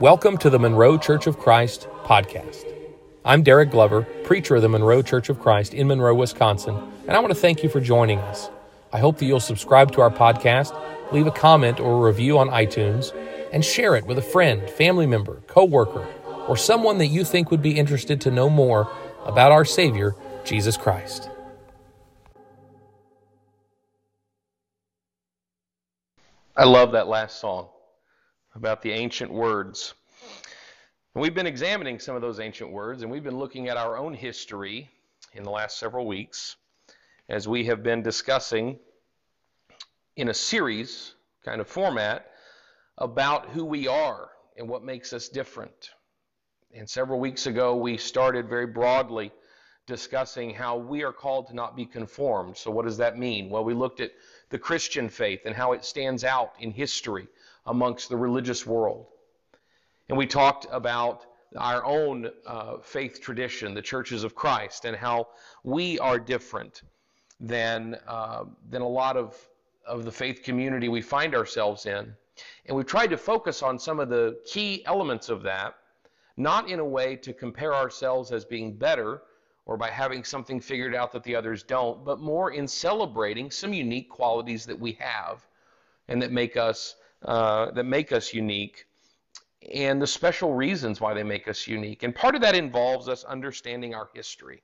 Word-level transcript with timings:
Welcome 0.00 0.36
to 0.38 0.50
the 0.50 0.58
Monroe 0.58 0.98
Church 0.98 1.26
of 1.26 1.38
Christ 1.38 1.88
podcast. 2.04 2.70
I'm 3.24 3.42
Derek 3.42 3.70
Glover, 3.70 4.02
preacher 4.24 4.56
of 4.56 4.60
the 4.60 4.68
Monroe 4.68 5.00
Church 5.00 5.30
of 5.30 5.40
Christ 5.40 5.72
in 5.72 5.86
Monroe, 5.86 6.14
Wisconsin, 6.14 6.76
and 7.08 7.16
I 7.16 7.20
want 7.20 7.32
to 7.32 7.40
thank 7.40 7.62
you 7.62 7.70
for 7.70 7.80
joining 7.80 8.18
us. 8.18 8.50
I 8.92 8.98
hope 8.98 9.16
that 9.16 9.24
you'll 9.24 9.40
subscribe 9.40 9.92
to 9.92 10.02
our 10.02 10.10
podcast, 10.10 10.78
leave 11.12 11.26
a 11.26 11.30
comment 11.30 11.80
or 11.80 11.94
a 11.94 12.10
review 12.10 12.36
on 12.36 12.50
iTunes, 12.50 13.16
and 13.54 13.64
share 13.64 13.96
it 13.96 14.04
with 14.04 14.18
a 14.18 14.22
friend, 14.22 14.68
family 14.68 15.06
member, 15.06 15.36
coworker, 15.46 16.06
or 16.46 16.58
someone 16.58 16.98
that 16.98 17.06
you 17.06 17.24
think 17.24 17.50
would 17.50 17.62
be 17.62 17.78
interested 17.78 18.20
to 18.20 18.30
know 18.30 18.50
more 18.50 18.92
about 19.24 19.50
our 19.50 19.64
Savior, 19.64 20.14
Jesus 20.44 20.76
Christ. 20.76 21.30
I 26.54 26.64
love 26.64 26.92
that 26.92 27.08
last 27.08 27.40
song 27.40 27.68
about 28.56 28.80
the 28.80 28.90
ancient 28.90 29.30
words. 29.30 29.92
And 31.14 31.22
we've 31.22 31.34
been 31.34 31.46
examining 31.46 31.98
some 31.98 32.16
of 32.16 32.22
those 32.22 32.40
ancient 32.40 32.72
words, 32.72 33.02
and 33.02 33.10
we've 33.10 33.22
been 33.22 33.38
looking 33.38 33.68
at 33.68 33.76
our 33.76 33.98
own 33.98 34.14
history 34.14 34.88
in 35.34 35.44
the 35.44 35.50
last 35.50 35.78
several 35.78 36.06
weeks 36.06 36.56
as 37.28 37.46
we 37.46 37.66
have 37.66 37.82
been 37.82 38.02
discussing 38.02 38.78
in 40.16 40.30
a 40.30 40.34
series 40.34 41.14
kind 41.44 41.60
of 41.60 41.68
format 41.68 42.32
about 42.96 43.50
who 43.50 43.64
we 43.64 43.86
are 43.86 44.30
and 44.56 44.66
what 44.66 44.82
makes 44.82 45.12
us 45.12 45.28
different. 45.28 45.90
And 46.74 46.88
several 46.88 47.20
weeks 47.20 47.46
ago, 47.46 47.76
we 47.76 47.98
started 47.98 48.48
very 48.48 48.66
broadly 48.66 49.32
discussing 49.86 50.54
how 50.54 50.76
we 50.76 51.04
are 51.04 51.12
called 51.12 51.48
to 51.48 51.54
not 51.54 51.76
be 51.76 51.84
conformed. 51.84 52.56
So, 52.56 52.70
what 52.70 52.86
does 52.86 52.96
that 52.96 53.18
mean? 53.18 53.50
Well, 53.50 53.64
we 53.64 53.74
looked 53.74 54.00
at 54.00 54.12
the 54.48 54.58
Christian 54.58 55.10
faith 55.10 55.42
and 55.44 55.54
how 55.54 55.72
it 55.72 55.84
stands 55.84 56.24
out 56.24 56.54
in 56.58 56.70
history 56.70 57.28
amongst 57.66 58.08
the 58.08 58.16
religious 58.16 58.66
world. 58.66 59.06
And 60.08 60.16
we 60.16 60.26
talked 60.26 60.66
about 60.70 61.26
our 61.56 61.84
own 61.84 62.30
uh, 62.46 62.78
faith 62.82 63.20
tradition, 63.20 63.74
the 63.74 63.82
churches 63.82 64.24
of 64.24 64.34
Christ, 64.34 64.84
and 64.84 64.96
how 64.96 65.28
we 65.64 65.98
are 65.98 66.18
different 66.18 66.82
than, 67.40 67.96
uh, 68.06 68.44
than 68.68 68.82
a 68.82 68.88
lot 68.88 69.16
of, 69.16 69.36
of 69.86 70.04
the 70.04 70.12
faith 70.12 70.42
community 70.42 70.88
we 70.88 71.02
find 71.02 71.34
ourselves 71.34 71.86
in. 71.86 72.14
And 72.66 72.76
we've 72.76 72.86
tried 72.86 73.10
to 73.10 73.16
focus 73.16 73.62
on 73.62 73.78
some 73.78 74.00
of 74.00 74.08
the 74.08 74.38
key 74.44 74.84
elements 74.84 75.28
of 75.28 75.42
that, 75.42 75.74
not 76.36 76.68
in 76.68 76.78
a 76.78 76.84
way 76.84 77.16
to 77.16 77.32
compare 77.32 77.74
ourselves 77.74 78.32
as 78.32 78.44
being 78.44 78.76
better 78.76 79.22
or 79.64 79.76
by 79.76 79.90
having 79.90 80.22
something 80.22 80.60
figured 80.60 80.94
out 80.94 81.10
that 81.12 81.24
the 81.24 81.34
others 81.34 81.62
don't, 81.62 82.04
but 82.04 82.20
more 82.20 82.52
in 82.52 82.68
celebrating 82.68 83.50
some 83.50 83.72
unique 83.72 84.08
qualities 84.08 84.66
that 84.66 84.78
we 84.78 84.92
have 84.92 85.46
and 86.08 86.22
that 86.22 86.30
make 86.30 86.56
us 86.56 86.94
uh, 87.24 87.70
that 87.72 87.84
make 87.84 88.12
us 88.12 88.32
unique 88.34 88.86
and 89.74 90.00
the 90.00 90.06
special 90.06 90.54
reasons 90.54 91.00
why 91.00 91.14
they 91.14 91.22
make 91.22 91.48
us 91.48 91.66
unique. 91.66 92.02
And 92.02 92.14
part 92.14 92.34
of 92.34 92.42
that 92.42 92.54
involves 92.54 93.08
us 93.08 93.24
understanding 93.24 93.94
our 93.94 94.08
history. 94.14 94.62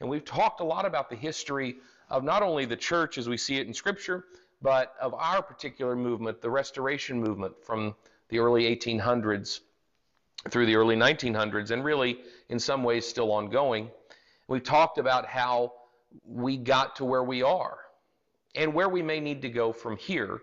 And 0.00 0.08
we've 0.08 0.24
talked 0.24 0.60
a 0.60 0.64
lot 0.64 0.84
about 0.84 1.10
the 1.10 1.16
history 1.16 1.76
of 2.10 2.24
not 2.24 2.42
only 2.42 2.64
the 2.64 2.76
church 2.76 3.18
as 3.18 3.28
we 3.28 3.36
see 3.36 3.56
it 3.56 3.66
in 3.66 3.74
Scripture, 3.74 4.24
but 4.60 4.94
of 5.00 5.14
our 5.14 5.42
particular 5.42 5.96
movement, 5.96 6.40
the 6.40 6.50
Restoration 6.50 7.20
movement 7.20 7.54
from 7.64 7.94
the 8.28 8.38
early 8.38 8.64
1800s 8.74 9.60
through 10.50 10.66
the 10.66 10.76
early 10.76 10.96
1900s, 10.96 11.70
and 11.70 11.84
really 11.84 12.18
in 12.48 12.58
some 12.58 12.82
ways 12.82 13.06
still 13.06 13.32
ongoing. 13.32 13.90
We've 14.48 14.62
talked 14.62 14.98
about 14.98 15.26
how 15.26 15.72
we 16.24 16.56
got 16.56 16.96
to 16.96 17.04
where 17.04 17.22
we 17.22 17.42
are 17.42 17.78
and 18.54 18.74
where 18.74 18.88
we 18.88 19.02
may 19.02 19.20
need 19.20 19.42
to 19.42 19.48
go 19.48 19.72
from 19.72 19.96
here, 19.96 20.40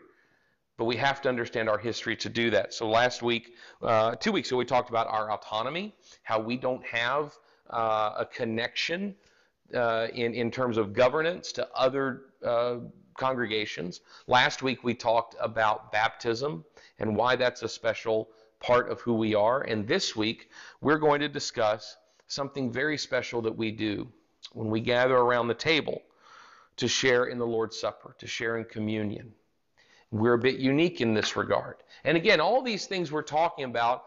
but 0.79 0.85
we 0.85 0.95
have 0.95 1.21
to 1.21 1.27
understand 1.27 1.67
our 1.67 1.77
history 1.77 2.15
to 2.15 2.29
do 2.29 2.49
that. 2.49 2.73
So 2.73 2.87
last 2.87 3.21
week, 3.21 3.53
uh, 3.81 4.15
two 4.15 4.31
weeks 4.31 4.47
ago, 4.47 4.55
we 4.55 4.63
talked 4.63 4.89
about 4.89 5.07
our 5.07 5.29
autonomy, 5.29 5.93
how 6.23 6.39
we 6.39 6.55
don't 6.55 6.83
have 6.85 7.37
uh, 7.69 8.13
a 8.19 8.25
connection 8.25 9.13
uh, 9.75 10.07
in, 10.13 10.33
in 10.33 10.49
terms 10.49 10.77
of 10.77 10.93
governance 10.93 11.51
to 11.51 11.67
other 11.75 12.21
uh, 12.45 12.77
congregations. 13.17 13.99
Last 14.27 14.63
week, 14.63 14.85
we 14.85 14.93
talked 14.93 15.35
about 15.41 15.91
baptism 15.91 16.63
and 16.97 17.13
why 17.13 17.35
that's 17.35 17.61
a 17.61 17.69
special 17.69 18.29
part 18.61 18.89
of 18.89 19.01
who 19.01 19.15
we 19.15 19.35
are. 19.35 19.63
And 19.63 19.85
this 19.85 20.15
week, 20.15 20.49
we're 20.79 20.97
going 20.97 21.19
to 21.19 21.27
discuss 21.27 21.97
something 22.27 22.71
very 22.71 22.97
special 22.97 23.41
that 23.41 23.55
we 23.55 23.71
do 23.71 24.07
when 24.53 24.69
we 24.69 24.79
gather 24.79 25.17
around 25.17 25.49
the 25.49 25.53
table 25.55 26.01
to 26.77 26.87
share 26.87 27.25
in 27.25 27.37
the 27.37 27.45
Lord's 27.45 27.77
Supper, 27.77 28.15
to 28.19 28.27
share 28.27 28.57
in 28.57 28.63
communion. 28.63 29.33
We're 30.11 30.33
a 30.33 30.39
bit 30.39 30.59
unique 30.59 31.01
in 31.01 31.13
this 31.13 31.35
regard. 31.35 31.77
And 32.03 32.17
again, 32.17 32.39
all 32.39 32.61
these 32.61 32.87
things 32.87 33.11
we're 33.11 33.21
talking 33.21 33.65
about, 33.65 34.05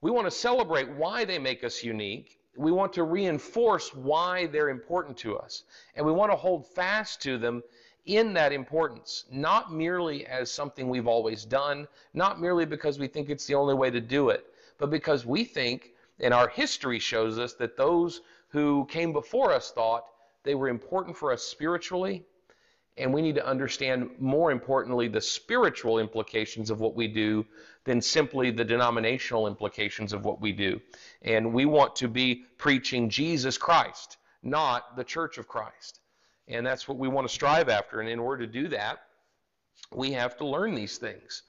we 0.00 0.10
want 0.10 0.26
to 0.26 0.30
celebrate 0.30 0.90
why 0.90 1.24
they 1.24 1.38
make 1.38 1.62
us 1.64 1.84
unique. 1.84 2.38
We 2.56 2.72
want 2.72 2.92
to 2.94 3.04
reinforce 3.04 3.94
why 3.94 4.46
they're 4.46 4.68
important 4.68 5.16
to 5.18 5.36
us. 5.38 5.64
And 5.94 6.04
we 6.04 6.12
want 6.12 6.32
to 6.32 6.36
hold 6.36 6.66
fast 6.66 7.22
to 7.22 7.38
them 7.38 7.62
in 8.06 8.34
that 8.34 8.52
importance, 8.52 9.24
not 9.30 9.72
merely 9.72 10.26
as 10.26 10.50
something 10.50 10.88
we've 10.88 11.06
always 11.06 11.44
done, 11.44 11.88
not 12.12 12.40
merely 12.40 12.66
because 12.66 12.98
we 12.98 13.08
think 13.08 13.30
it's 13.30 13.46
the 13.46 13.54
only 13.54 13.74
way 13.74 13.90
to 13.90 14.00
do 14.00 14.28
it, 14.28 14.44
but 14.78 14.90
because 14.90 15.24
we 15.24 15.44
think 15.44 15.92
and 16.20 16.34
our 16.34 16.48
history 16.48 16.98
shows 16.98 17.38
us 17.38 17.54
that 17.54 17.76
those 17.76 18.20
who 18.48 18.86
came 18.86 19.12
before 19.12 19.52
us 19.52 19.72
thought 19.72 20.04
they 20.42 20.54
were 20.54 20.68
important 20.68 21.16
for 21.16 21.32
us 21.32 21.42
spiritually, 21.42 22.24
and 22.96 23.12
we 23.12 23.22
need 23.22 23.34
to 23.34 23.46
understand, 23.46 24.10
more 24.20 24.52
importantly, 24.52 25.08
the 25.08 25.20
spiritual 25.20 25.98
implications 25.98 26.70
of 26.70 26.80
what 26.80 26.94
we 26.94 27.08
do 27.08 27.44
than 27.84 28.00
simply 28.00 28.50
the 28.50 28.64
denominational 28.64 29.48
implications 29.48 30.12
of 30.12 30.24
what 30.24 30.40
we 30.40 30.52
do. 30.52 30.80
And 31.22 31.52
we 31.52 31.64
want 31.64 31.96
to 31.96 32.08
be 32.08 32.44
preaching 32.56 33.10
Jesus 33.10 33.58
Christ, 33.58 34.18
not 34.42 34.96
the 34.96 35.04
Church 35.04 35.38
of 35.38 35.48
Christ. 35.48 36.00
And 36.46 36.64
that's 36.64 36.86
what 36.86 36.98
we 36.98 37.08
want 37.08 37.26
to 37.26 37.34
strive 37.34 37.68
after. 37.68 38.00
And 38.00 38.08
in 38.08 38.20
order 38.20 38.46
to 38.46 38.52
do 38.52 38.68
that, 38.68 39.00
we 39.92 40.12
have 40.12 40.36
to 40.36 40.46
learn 40.46 40.74
these 40.74 40.98
things. 40.98 41.42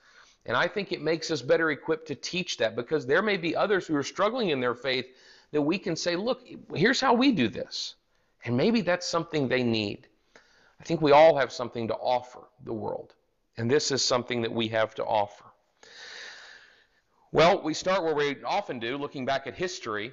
And 0.47 0.57
I 0.57 0.67
think 0.67 0.91
it 0.91 1.01
makes 1.01 1.29
us 1.29 1.41
better 1.41 1.69
equipped 1.71 2.07
to 2.07 2.15
teach 2.15 2.57
that 2.57 2.75
because 2.75 3.05
there 3.05 3.21
may 3.21 3.37
be 3.37 3.55
others 3.55 3.85
who 3.85 3.95
are 3.95 4.03
struggling 4.03 4.49
in 4.49 4.59
their 4.59 4.75
faith 4.75 5.05
that 5.51 5.61
we 5.61 5.77
can 5.77 5.95
say, 5.95 6.15
look, 6.15 6.41
here's 6.73 7.01
how 7.01 7.13
we 7.13 7.31
do 7.31 7.49
this. 7.49 7.95
And 8.43 8.57
maybe 8.57 8.81
that's 8.81 9.07
something 9.07 9.47
they 9.47 9.63
need. 9.63 10.07
I 10.79 10.83
think 10.83 11.01
we 11.01 11.11
all 11.11 11.37
have 11.37 11.51
something 11.51 11.87
to 11.87 11.95
offer 11.95 12.39
the 12.63 12.73
world. 12.73 13.13
And 13.57 13.69
this 13.71 13.91
is 13.91 14.03
something 14.03 14.41
that 14.41 14.51
we 14.51 14.67
have 14.69 14.95
to 14.95 15.05
offer. 15.05 15.45
Well, 17.31 17.61
we 17.61 17.73
start 17.73 18.03
where 18.03 18.15
we 18.15 18.37
often 18.43 18.79
do, 18.79 18.97
looking 18.97 19.25
back 19.25 19.47
at 19.47 19.55
history. 19.55 20.11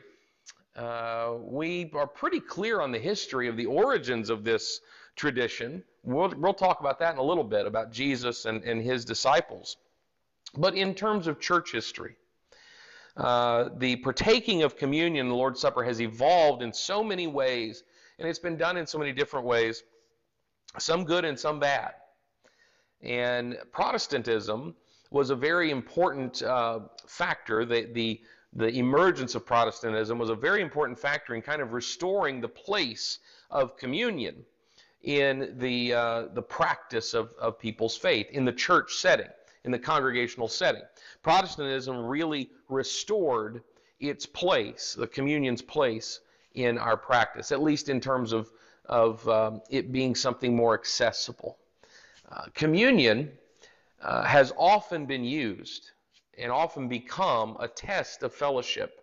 Uh, 0.74 1.34
we 1.40 1.90
are 1.94 2.06
pretty 2.06 2.40
clear 2.40 2.80
on 2.80 2.92
the 2.92 2.98
history 2.98 3.48
of 3.48 3.56
the 3.56 3.66
origins 3.66 4.30
of 4.30 4.44
this 4.44 4.80
tradition. 5.16 5.84
We'll, 6.02 6.32
we'll 6.36 6.54
talk 6.54 6.80
about 6.80 6.98
that 7.00 7.12
in 7.12 7.18
a 7.18 7.22
little 7.22 7.44
bit, 7.44 7.66
about 7.66 7.92
Jesus 7.92 8.44
and, 8.44 8.62
and 8.64 8.82
his 8.82 9.04
disciples. 9.04 9.76
But 10.56 10.74
in 10.74 10.94
terms 10.94 11.26
of 11.26 11.40
church 11.40 11.72
history, 11.72 12.16
uh, 13.16 13.68
the 13.76 13.96
partaking 13.96 14.62
of 14.62 14.76
communion, 14.76 15.28
the 15.28 15.34
Lord's 15.34 15.60
Supper, 15.60 15.84
has 15.84 16.00
evolved 16.00 16.62
in 16.62 16.72
so 16.72 17.04
many 17.04 17.26
ways, 17.26 17.84
and 18.18 18.26
it's 18.26 18.38
been 18.38 18.56
done 18.56 18.76
in 18.76 18.86
so 18.86 18.98
many 18.98 19.12
different 19.12 19.46
ways, 19.46 19.82
some 20.78 21.04
good 21.04 21.24
and 21.24 21.38
some 21.38 21.58
bad. 21.58 21.92
And 23.02 23.56
Protestantism 23.72 24.74
was 25.10 25.30
a 25.30 25.36
very 25.36 25.70
important 25.70 26.42
uh, 26.42 26.80
factor. 27.06 27.64
The, 27.64 27.90
the, 27.92 28.20
the 28.52 28.78
emergence 28.78 29.34
of 29.34 29.44
Protestantism 29.44 30.18
was 30.18 30.30
a 30.30 30.34
very 30.34 30.62
important 30.62 30.98
factor 30.98 31.34
in 31.34 31.42
kind 31.42 31.60
of 31.60 31.72
restoring 31.72 32.40
the 32.40 32.48
place 32.48 33.18
of 33.50 33.76
communion 33.76 34.44
in 35.02 35.54
the, 35.58 35.92
uh, 35.92 36.22
the 36.32 36.42
practice 36.42 37.12
of, 37.12 37.34
of 37.40 37.58
people's 37.58 37.96
faith, 37.96 38.28
in 38.30 38.44
the 38.44 38.52
church 38.52 38.94
setting 38.94 39.28
in 39.64 39.70
the 39.70 39.78
congregational 39.78 40.48
setting. 40.48 40.82
Protestantism 41.22 42.04
really 42.04 42.50
restored 42.68 43.62
its 44.00 44.26
place, 44.26 44.94
the 44.98 45.06
communion's 45.06 45.62
place 45.62 46.20
in 46.54 46.78
our 46.78 46.96
practice, 46.96 47.52
at 47.52 47.62
least 47.62 47.88
in 47.88 48.00
terms 48.00 48.32
of, 48.32 48.50
of 48.86 49.26
um, 49.28 49.60
it 49.70 49.92
being 49.92 50.14
something 50.14 50.54
more 50.54 50.74
accessible. 50.74 51.58
Uh, 52.30 52.44
communion 52.54 53.30
uh, 54.02 54.22
has 54.24 54.52
often 54.56 55.06
been 55.06 55.24
used 55.24 55.90
and 56.38 56.50
often 56.50 56.88
become 56.88 57.56
a 57.60 57.68
test 57.68 58.22
of 58.22 58.34
fellowship. 58.34 59.00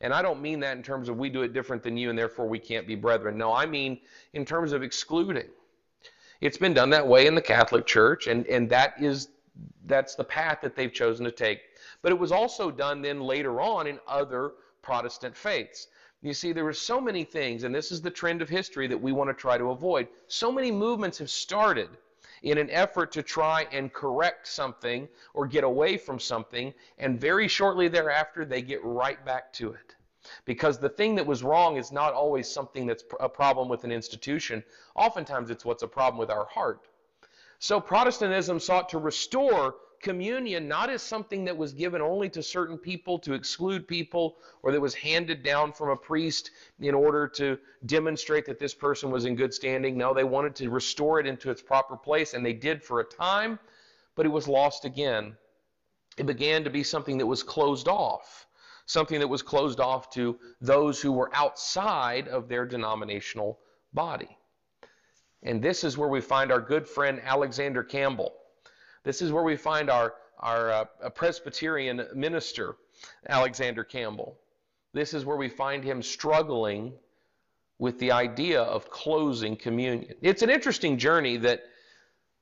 And 0.00 0.12
I 0.12 0.22
don't 0.22 0.42
mean 0.42 0.60
that 0.60 0.76
in 0.76 0.82
terms 0.82 1.08
of 1.08 1.16
we 1.16 1.30
do 1.30 1.42
it 1.42 1.52
different 1.52 1.82
than 1.82 1.96
you 1.96 2.10
and 2.10 2.18
therefore 2.18 2.48
we 2.48 2.58
can't 2.58 2.86
be 2.86 2.94
brethren. 2.94 3.38
No, 3.38 3.52
I 3.52 3.64
mean 3.64 4.00
in 4.32 4.44
terms 4.44 4.72
of 4.72 4.82
excluding. 4.82 5.48
It's 6.40 6.58
been 6.58 6.74
done 6.74 6.90
that 6.90 7.06
way 7.06 7.26
in 7.26 7.34
the 7.34 7.40
Catholic 7.40 7.86
Church, 7.86 8.26
and, 8.26 8.46
and 8.48 8.68
that 8.68 9.00
is 9.00 9.28
that's 9.86 10.14
the 10.14 10.24
path 10.24 10.58
that 10.62 10.74
they've 10.74 10.92
chosen 10.92 11.24
to 11.24 11.30
take. 11.30 11.60
But 12.02 12.12
it 12.12 12.18
was 12.18 12.32
also 12.32 12.70
done 12.70 13.00
then 13.00 13.20
later 13.20 13.60
on 13.60 13.86
in 13.86 13.98
other 14.06 14.52
Protestant 14.82 15.36
faiths. 15.36 15.86
You 16.24 16.32
see, 16.32 16.52
there 16.52 16.64
were 16.64 16.72
so 16.72 17.02
many 17.02 17.22
things, 17.22 17.64
and 17.64 17.74
this 17.74 17.92
is 17.92 18.00
the 18.00 18.10
trend 18.10 18.40
of 18.40 18.48
history 18.48 18.86
that 18.86 18.96
we 18.96 19.12
want 19.12 19.28
to 19.28 19.34
try 19.34 19.58
to 19.58 19.72
avoid. 19.72 20.08
So 20.26 20.50
many 20.50 20.72
movements 20.72 21.18
have 21.18 21.28
started 21.28 21.90
in 22.42 22.56
an 22.56 22.70
effort 22.70 23.12
to 23.12 23.22
try 23.22 23.66
and 23.70 23.92
correct 23.92 24.48
something 24.48 25.06
or 25.34 25.46
get 25.46 25.64
away 25.64 25.98
from 25.98 26.18
something, 26.18 26.72
and 26.96 27.20
very 27.20 27.46
shortly 27.46 27.88
thereafter, 27.88 28.46
they 28.46 28.62
get 28.62 28.82
right 28.82 29.22
back 29.26 29.52
to 29.54 29.72
it. 29.72 29.96
Because 30.46 30.78
the 30.78 30.88
thing 30.88 31.14
that 31.16 31.26
was 31.26 31.42
wrong 31.42 31.76
is 31.76 31.92
not 31.92 32.14
always 32.14 32.50
something 32.50 32.86
that's 32.86 33.04
a 33.20 33.28
problem 33.28 33.68
with 33.68 33.84
an 33.84 33.92
institution. 33.92 34.64
Oftentimes, 34.94 35.50
it's 35.50 35.66
what's 35.66 35.82
a 35.82 35.88
problem 35.88 36.18
with 36.18 36.30
our 36.30 36.46
heart. 36.46 36.88
So, 37.58 37.82
Protestantism 37.82 38.60
sought 38.60 38.88
to 38.88 38.98
restore 38.98 39.74
communion 40.04 40.68
not 40.68 40.90
as 40.90 41.02
something 41.02 41.44
that 41.46 41.56
was 41.56 41.72
given 41.72 42.00
only 42.00 42.28
to 42.28 42.42
certain 42.42 42.78
people 42.78 43.18
to 43.18 43.32
exclude 43.32 43.88
people 43.88 44.36
or 44.62 44.70
that 44.70 44.80
was 44.80 44.94
handed 44.94 45.42
down 45.42 45.72
from 45.72 45.88
a 45.88 45.96
priest 45.96 46.50
in 46.78 46.94
order 46.94 47.26
to 47.26 47.58
demonstrate 47.86 48.44
that 48.44 48.60
this 48.60 48.74
person 48.74 49.10
was 49.10 49.24
in 49.24 49.34
good 49.34 49.52
standing. 49.52 49.96
No, 49.96 50.12
they 50.14 50.22
wanted 50.22 50.54
to 50.56 50.68
restore 50.68 51.18
it 51.18 51.26
into 51.26 51.50
its 51.50 51.62
proper 51.62 51.96
place, 51.96 52.34
and 52.34 52.44
they 52.44 52.52
did 52.52 52.84
for 52.84 53.00
a 53.00 53.04
time, 53.04 53.58
but 54.14 54.26
it 54.26 54.28
was 54.28 54.46
lost 54.46 54.84
again. 54.84 55.34
It 56.18 56.26
began 56.26 56.62
to 56.64 56.70
be 56.70 56.84
something 56.84 57.18
that 57.18 57.26
was 57.26 57.42
closed 57.42 57.88
off, 57.88 58.46
something 58.84 59.18
that 59.18 59.26
was 59.26 59.42
closed 59.42 59.80
off 59.80 60.10
to 60.10 60.38
those 60.60 61.00
who 61.00 61.12
were 61.12 61.34
outside 61.34 62.28
of 62.28 62.46
their 62.46 62.66
denominational 62.66 63.58
body. 63.94 64.36
And 65.42 65.62
this 65.62 65.82
is 65.82 65.96
where 65.96 66.10
we 66.10 66.20
find 66.20 66.52
our 66.52 66.60
good 66.60 66.86
friend 66.86 67.20
Alexander 67.24 67.82
Campbell. 67.82 68.34
This 69.04 69.20
is 69.20 69.30
where 69.30 69.44
we 69.44 69.56
find 69.56 69.90
our, 69.90 70.14
our 70.38 70.70
uh, 70.72 71.10
Presbyterian 71.10 72.06
minister, 72.14 72.76
Alexander 73.28 73.84
Campbell. 73.84 74.38
This 74.94 75.12
is 75.12 75.24
where 75.24 75.36
we 75.36 75.48
find 75.48 75.84
him 75.84 76.02
struggling 76.02 76.94
with 77.78 77.98
the 77.98 78.12
idea 78.12 78.62
of 78.62 78.88
closing 78.90 79.56
communion. 79.56 80.14
It's 80.22 80.42
an 80.42 80.50
interesting 80.50 80.96
journey 80.96 81.36
that 81.38 81.64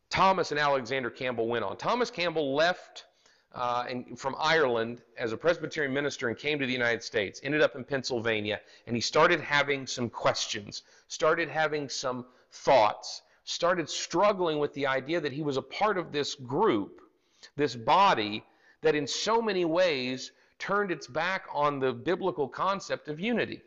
Thomas 0.08 0.50
and 0.50 0.60
Alexander 0.60 1.10
Campbell 1.10 1.48
went 1.48 1.64
on. 1.64 1.76
Thomas 1.76 2.10
Campbell 2.10 2.54
left 2.54 3.06
uh, 3.54 3.84
and, 3.88 4.18
from 4.18 4.36
Ireland 4.38 5.02
as 5.18 5.32
a 5.32 5.36
Presbyterian 5.36 5.92
minister 5.92 6.28
and 6.28 6.38
came 6.38 6.58
to 6.58 6.66
the 6.66 6.72
United 6.72 7.02
States, 7.02 7.40
ended 7.42 7.60
up 7.60 7.74
in 7.74 7.82
Pennsylvania, 7.82 8.60
and 8.86 8.94
he 8.94 9.00
started 9.00 9.40
having 9.40 9.86
some 9.86 10.08
questions, 10.08 10.82
started 11.08 11.48
having 11.48 11.88
some 11.88 12.26
thoughts 12.50 13.22
started 13.44 13.88
struggling 13.88 14.58
with 14.58 14.72
the 14.74 14.86
idea 14.86 15.20
that 15.20 15.32
he 15.32 15.42
was 15.42 15.56
a 15.56 15.62
part 15.62 15.98
of 15.98 16.12
this 16.12 16.34
group, 16.34 17.00
this 17.56 17.74
body, 17.74 18.44
that 18.82 18.94
in 18.94 19.06
so 19.06 19.42
many 19.42 19.64
ways 19.64 20.32
turned 20.58 20.90
its 20.90 21.06
back 21.06 21.46
on 21.52 21.80
the 21.80 21.92
biblical 21.92 22.46
concept 22.46 23.08
of 23.08 23.18
unity. 23.18 23.60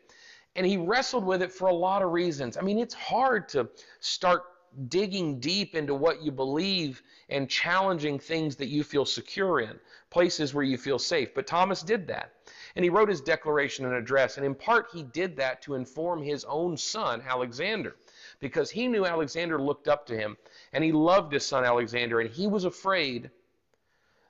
And 0.54 0.66
he 0.66 0.78
wrestled 0.78 1.26
with 1.26 1.42
it 1.42 1.52
for 1.52 1.68
a 1.68 1.74
lot 1.74 2.02
of 2.02 2.12
reasons. 2.12 2.56
I 2.56 2.62
mean, 2.62 2.78
it's 2.78 2.94
hard 2.94 3.48
to 3.50 3.68
start 4.00 4.44
digging 4.88 5.38
deep 5.38 5.74
into 5.74 5.94
what 5.94 6.22
you 6.22 6.30
believe 6.30 7.02
and 7.28 7.48
challenging 7.48 8.18
things 8.18 8.56
that 8.56 8.68
you 8.68 8.82
feel 8.82 9.04
secure 9.04 9.60
in, 9.60 9.78
places 10.10 10.54
where 10.54 10.64
you 10.64 10.78
feel 10.78 10.98
safe. 10.98 11.34
But 11.34 11.46
Thomas 11.46 11.82
did 11.82 12.06
that. 12.08 12.32
And 12.74 12.84
he 12.84 12.90
wrote 12.90 13.08
his 13.08 13.20
declaration 13.20 13.84
and 13.84 13.94
address. 13.94 14.38
And 14.38 14.46
in 14.46 14.54
part, 14.54 14.88
he 14.92 15.02
did 15.02 15.36
that 15.36 15.60
to 15.62 15.74
inform 15.74 16.22
his 16.22 16.44
own 16.44 16.76
son, 16.76 17.22
Alexander 17.26 17.96
because 18.40 18.70
he 18.70 18.86
knew 18.86 19.06
Alexander 19.06 19.60
looked 19.60 19.88
up 19.88 20.06
to 20.06 20.16
him 20.16 20.36
and 20.72 20.84
he 20.84 20.92
loved 20.92 21.32
his 21.32 21.46
son 21.46 21.64
Alexander 21.64 22.20
and 22.20 22.30
he 22.30 22.46
was 22.46 22.64
afraid 22.64 23.30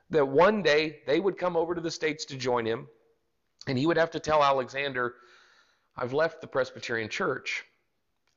that 0.09 0.27
one 0.27 0.61
day 0.61 0.99
they 1.05 1.19
would 1.19 1.37
come 1.37 1.57
over 1.57 1.75
to 1.75 1.81
the 1.81 1.91
States 1.91 2.25
to 2.25 2.37
join 2.37 2.65
him 2.65 2.87
and 3.67 3.77
he 3.77 3.85
would 3.85 3.97
have 3.97 4.11
to 4.11 4.19
tell 4.19 4.43
Alexander, 4.43 5.15
I've 5.95 6.13
left 6.13 6.41
the 6.41 6.47
Presbyterian 6.47 7.09
Church. 7.09 7.65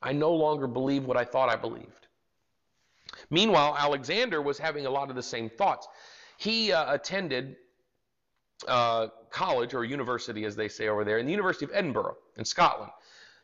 I 0.02 0.12
no 0.12 0.34
longer 0.34 0.67
believe 0.67 1.05
what 1.05 1.17
I 1.17 1.25
thought 1.25 1.49
I 1.49 1.56
believed. 1.56 2.06
Meanwhile, 3.28 3.76
Alexander 3.78 4.40
was 4.40 4.58
having 4.58 4.87
a 4.87 4.90
lot 4.90 5.11
of 5.11 5.17
the 5.17 5.22
same 5.22 5.49
thoughts. 5.49 5.87
He 6.38 6.72
uh, 6.72 6.94
attended 6.94 7.56
uh, 8.67 9.08
college 9.31 9.75
or 9.75 9.84
university, 9.84 10.44
as 10.44 10.56
they 10.56 10.69
say 10.69 10.88
over 10.88 11.05
there, 11.05 11.19
in 11.19 11.26
the 11.26 11.32
University 11.32 11.64
of 11.64 11.70
Edinburgh 11.75 12.17
in 12.37 12.44
Scotland. 12.44 12.90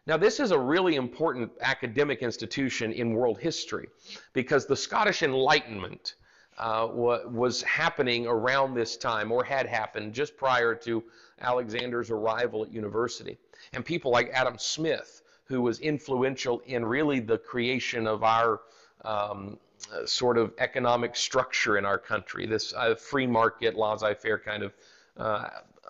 Now, 0.06 0.16
this 0.16 0.38
is 0.38 0.52
a 0.52 0.58
really 0.58 0.94
important 0.94 1.50
academic 1.60 2.22
institution 2.22 2.92
in 2.92 3.12
world 3.12 3.38
history 3.38 3.88
because 4.32 4.66
the 4.66 4.76
Scottish 4.76 5.24
Enlightenment 5.24 6.14
uh, 6.58 6.88
was 6.90 7.62
happening 7.62 8.26
around 8.26 8.74
this 8.74 8.96
time 8.96 9.32
or 9.32 9.42
had 9.42 9.66
happened 9.66 10.14
just 10.14 10.36
prior 10.36 10.74
to 10.76 11.02
Alexander's 11.40 12.10
arrival 12.10 12.64
at 12.64 12.72
university. 12.72 13.36
And 13.72 13.84
people 13.84 14.10
like 14.12 14.30
Adam 14.32 14.56
Smith, 14.58 15.22
who 15.44 15.60
was 15.60 15.80
influential 15.80 16.60
in 16.66 16.84
really 16.84 17.20
the 17.20 17.38
creation 17.38 18.06
of 18.06 18.22
our 18.22 18.60
um, 19.04 19.58
uh, 19.92 20.06
sort 20.06 20.38
of 20.38 20.52
economic 20.58 21.16
structure 21.16 21.76
in 21.78 21.84
our 21.84 21.98
country, 21.98 22.46
this 22.46 22.72
uh, 22.74 22.94
free 22.94 23.26
market, 23.26 23.74
laissez 23.74 24.14
faire 24.14 24.38
kind 24.38 24.62
of 24.62 24.72
uh, 25.16 25.48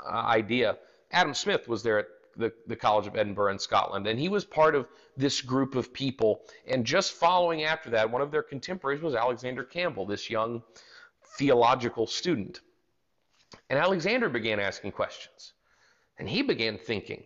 idea. 0.09 0.79
Adam 1.13 1.35
Smith 1.35 1.69
was 1.69 1.83
there 1.83 1.99
at 1.99 2.07
the, 2.37 2.53
the 2.67 2.77
College 2.77 3.07
of 3.07 3.17
Edinburgh 3.17 3.53
in 3.53 3.59
Scotland. 3.59 4.07
And 4.07 4.19
he 4.19 4.29
was 4.29 4.45
part 4.45 4.75
of 4.75 4.89
this 5.17 5.41
group 5.41 5.75
of 5.75 5.93
people. 5.93 6.43
And 6.67 6.85
just 6.85 7.13
following 7.13 7.65
after 7.65 7.91
that, 7.91 8.11
one 8.11 8.23
of 8.23 8.31
their 8.31 8.43
contemporaries 8.43 9.03
was 9.03 9.15
Alexander 9.15 9.65
Campbell, 9.65 10.07
this 10.07 10.31
young 10.31 10.63
theological 11.39 12.07
student. 12.07 12.61
And 13.71 13.79
Alexander 13.79 14.29
began 14.29 14.61
asking 14.61 14.93
questions. 14.93 15.53
And 16.19 16.29
he 16.29 16.43
began 16.43 16.79
thinking. 16.79 17.25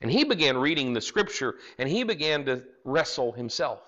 And 0.00 0.10
he 0.10 0.24
began 0.24 0.58
reading 0.58 0.92
the 0.92 1.00
scripture. 1.00 1.54
And 1.78 1.88
he 1.88 2.04
began 2.04 2.44
to 2.46 2.62
wrestle 2.84 3.32
himself. 3.32 3.80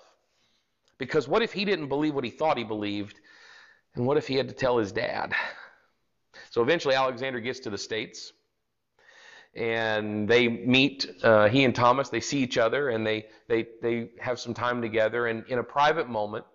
Because 0.97 1.27
what 1.27 1.41
if 1.41 1.53
he 1.53 1.65
didn't 1.65 1.87
believe 1.87 2.13
what 2.13 2.23
he 2.23 2.29
thought 2.29 2.57
he 2.57 2.63
believed? 2.63 3.19
And 3.95 4.05
what 4.05 4.17
if 4.17 4.27
he 4.27 4.35
had 4.35 4.49
to 4.49 4.53
tell 4.53 4.77
his 4.77 4.91
dad? 4.91 5.33
So 6.51 6.61
eventually, 6.61 6.95
Alexander 6.95 7.39
gets 7.39 7.59
to 7.61 7.69
the 7.69 7.77
States 7.77 8.33
and 9.55 10.27
they 10.27 10.47
meet 10.47 11.07
uh, 11.23 11.49
he 11.49 11.63
and 11.63 11.73
thomas 11.73 12.09
they 12.09 12.19
see 12.19 12.39
each 12.39 12.57
other 12.57 12.89
and 12.89 13.05
they, 13.05 13.25
they, 13.47 13.67
they 13.81 14.09
have 14.19 14.39
some 14.39 14.53
time 14.53 14.81
together. 14.81 15.27
And 15.27 15.43
in 15.47 15.59
a 15.59 15.63
private 15.63 16.07
moment 16.07 16.45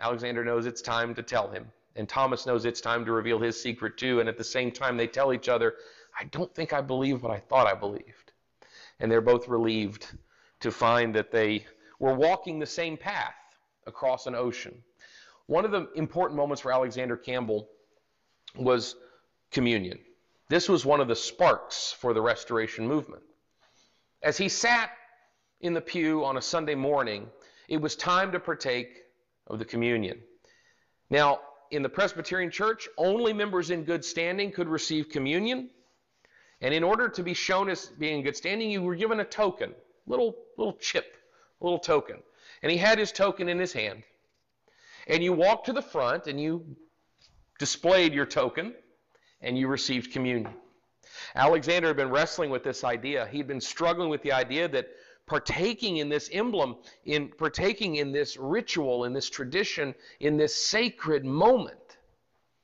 alexander 0.00 0.44
knows 0.44 0.66
it's 0.66 0.82
time 0.82 1.14
to 1.14 1.22
tell 1.22 1.48
him. 1.48 1.66
And 1.96 2.08
thomas 2.08 2.46
knows 2.46 2.64
it's 2.64 2.80
time 2.80 3.04
to 3.04 3.12
reveal 3.12 3.38
his 3.38 3.60
secret 3.60 3.96
too. 3.96 4.20
And 4.20 4.28
at 4.28 4.36
the 4.36 4.44
same 4.44 4.72
time 4.72 4.96
they 4.96 5.06
tell 5.06 5.32
each 5.32 5.48
other 5.48 5.74
i 6.18 6.24
don't 6.24 6.52
think 6.54 6.72
i 6.72 6.80
believe 6.80 7.22
what 7.22 7.32
i 7.32 7.38
thought 7.38 7.66
i 7.66 7.74
believed. 7.74 8.32
And 9.00 9.10
they're 9.10 9.20
both 9.20 9.48
relieved 9.48 10.06
to 10.60 10.70
find 10.70 11.14
that 11.14 11.30
they 11.30 11.64
were 12.00 12.14
walking 12.14 12.58
the 12.58 12.66
same 12.66 12.96
path 12.96 13.34
across 13.86 14.26
an 14.26 14.34
ocean. 14.34 14.82
One 15.46 15.64
of 15.64 15.70
the 15.70 15.90
important 15.94 16.36
moments 16.36 16.62
for 16.62 16.72
alexander 16.72 17.16
campbell 17.16 17.68
was 18.56 18.96
communion 19.52 19.98
this 20.48 20.68
was 20.68 20.84
one 20.84 21.00
of 21.00 21.08
the 21.08 21.16
sparks 21.16 21.92
for 21.92 22.12
the 22.12 22.20
restoration 22.20 22.86
movement. 22.86 23.22
As 24.22 24.36
he 24.36 24.48
sat 24.48 24.90
in 25.60 25.74
the 25.74 25.80
pew 25.80 26.24
on 26.24 26.36
a 26.36 26.42
Sunday 26.42 26.74
morning, 26.74 27.28
it 27.68 27.80
was 27.80 27.96
time 27.96 28.32
to 28.32 28.40
partake 28.40 29.04
of 29.46 29.58
the 29.58 29.64
communion. 29.64 30.20
Now, 31.10 31.40
in 31.70 31.82
the 31.82 31.88
Presbyterian 31.88 32.50
Church, 32.50 32.88
only 32.98 33.32
members 33.32 33.70
in 33.70 33.84
good 33.84 34.04
standing 34.04 34.52
could 34.52 34.68
receive 34.68 35.08
communion. 35.08 35.70
And 36.60 36.72
in 36.72 36.84
order 36.84 37.08
to 37.08 37.22
be 37.22 37.34
shown 37.34 37.68
as 37.68 37.86
being 37.86 38.18
in 38.18 38.24
good 38.24 38.36
standing, 38.36 38.70
you 38.70 38.82
were 38.82 38.94
given 38.94 39.20
a 39.20 39.24
token, 39.24 39.74
little 40.06 40.36
little 40.56 40.74
chip, 40.74 41.16
a 41.60 41.64
little 41.64 41.78
token. 41.78 42.22
And 42.62 42.70
he 42.70 42.78
had 42.78 42.98
his 42.98 43.12
token 43.12 43.48
in 43.48 43.58
his 43.58 43.72
hand. 43.72 44.02
And 45.06 45.22
you 45.22 45.32
walked 45.32 45.66
to 45.66 45.72
the 45.72 45.82
front 45.82 46.26
and 46.26 46.40
you 46.40 46.76
displayed 47.58 48.14
your 48.14 48.26
token 48.26 48.74
and 49.44 49.56
you 49.56 49.68
received 49.68 50.12
communion. 50.12 50.52
Alexander 51.36 51.88
had 51.88 51.96
been 51.96 52.10
wrestling 52.10 52.50
with 52.50 52.64
this 52.64 52.82
idea. 52.82 53.28
He'd 53.30 53.46
been 53.46 53.60
struggling 53.60 54.08
with 54.08 54.22
the 54.22 54.32
idea 54.32 54.66
that 54.68 54.88
partaking 55.26 55.98
in 55.98 56.08
this 56.08 56.28
emblem, 56.32 56.76
in 57.04 57.28
partaking 57.28 57.96
in 57.96 58.10
this 58.10 58.36
ritual, 58.36 59.04
in 59.04 59.12
this 59.12 59.28
tradition, 59.28 59.94
in 60.20 60.36
this 60.36 60.54
sacred 60.54 61.24
moment 61.24 61.98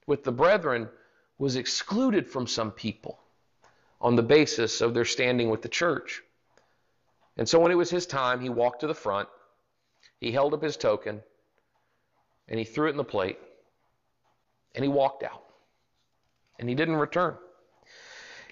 with 0.07 0.25
the 0.25 0.33
brethren 0.33 0.89
was 1.39 1.57
excluded 1.57 2.29
from 2.29 2.47
some 2.47 2.71
people 2.71 3.21
on 4.01 4.17
the 4.17 4.23
basis 4.23 4.81
of 4.81 4.95
their 4.95 5.05
standing 5.05 5.51
with 5.51 5.63
the 5.63 5.69
church. 5.69 6.23
And 7.37 7.49
so 7.49 7.61
when 7.61 7.73
it 7.73 7.77
was 7.77 7.91
his 7.91 8.07
time, 8.07 8.41
he 8.41 8.49
walked 8.49 8.81
to 8.81 8.87
the 8.87 8.95
front, 8.95 9.29
he 10.19 10.33
held 10.33 10.55
up 10.55 10.63
his 10.63 10.77
token, 10.77 11.23
and 12.49 12.59
he 12.59 12.65
threw 12.65 12.89
it 12.89 12.91
in 12.91 12.97
the 12.97 13.05
plate, 13.05 13.39
and 14.75 14.85
he 14.85 14.89
walked 14.89 15.23
out 15.23 15.50
and 16.61 16.69
he 16.69 16.75
didn't 16.75 16.97
return. 16.97 17.37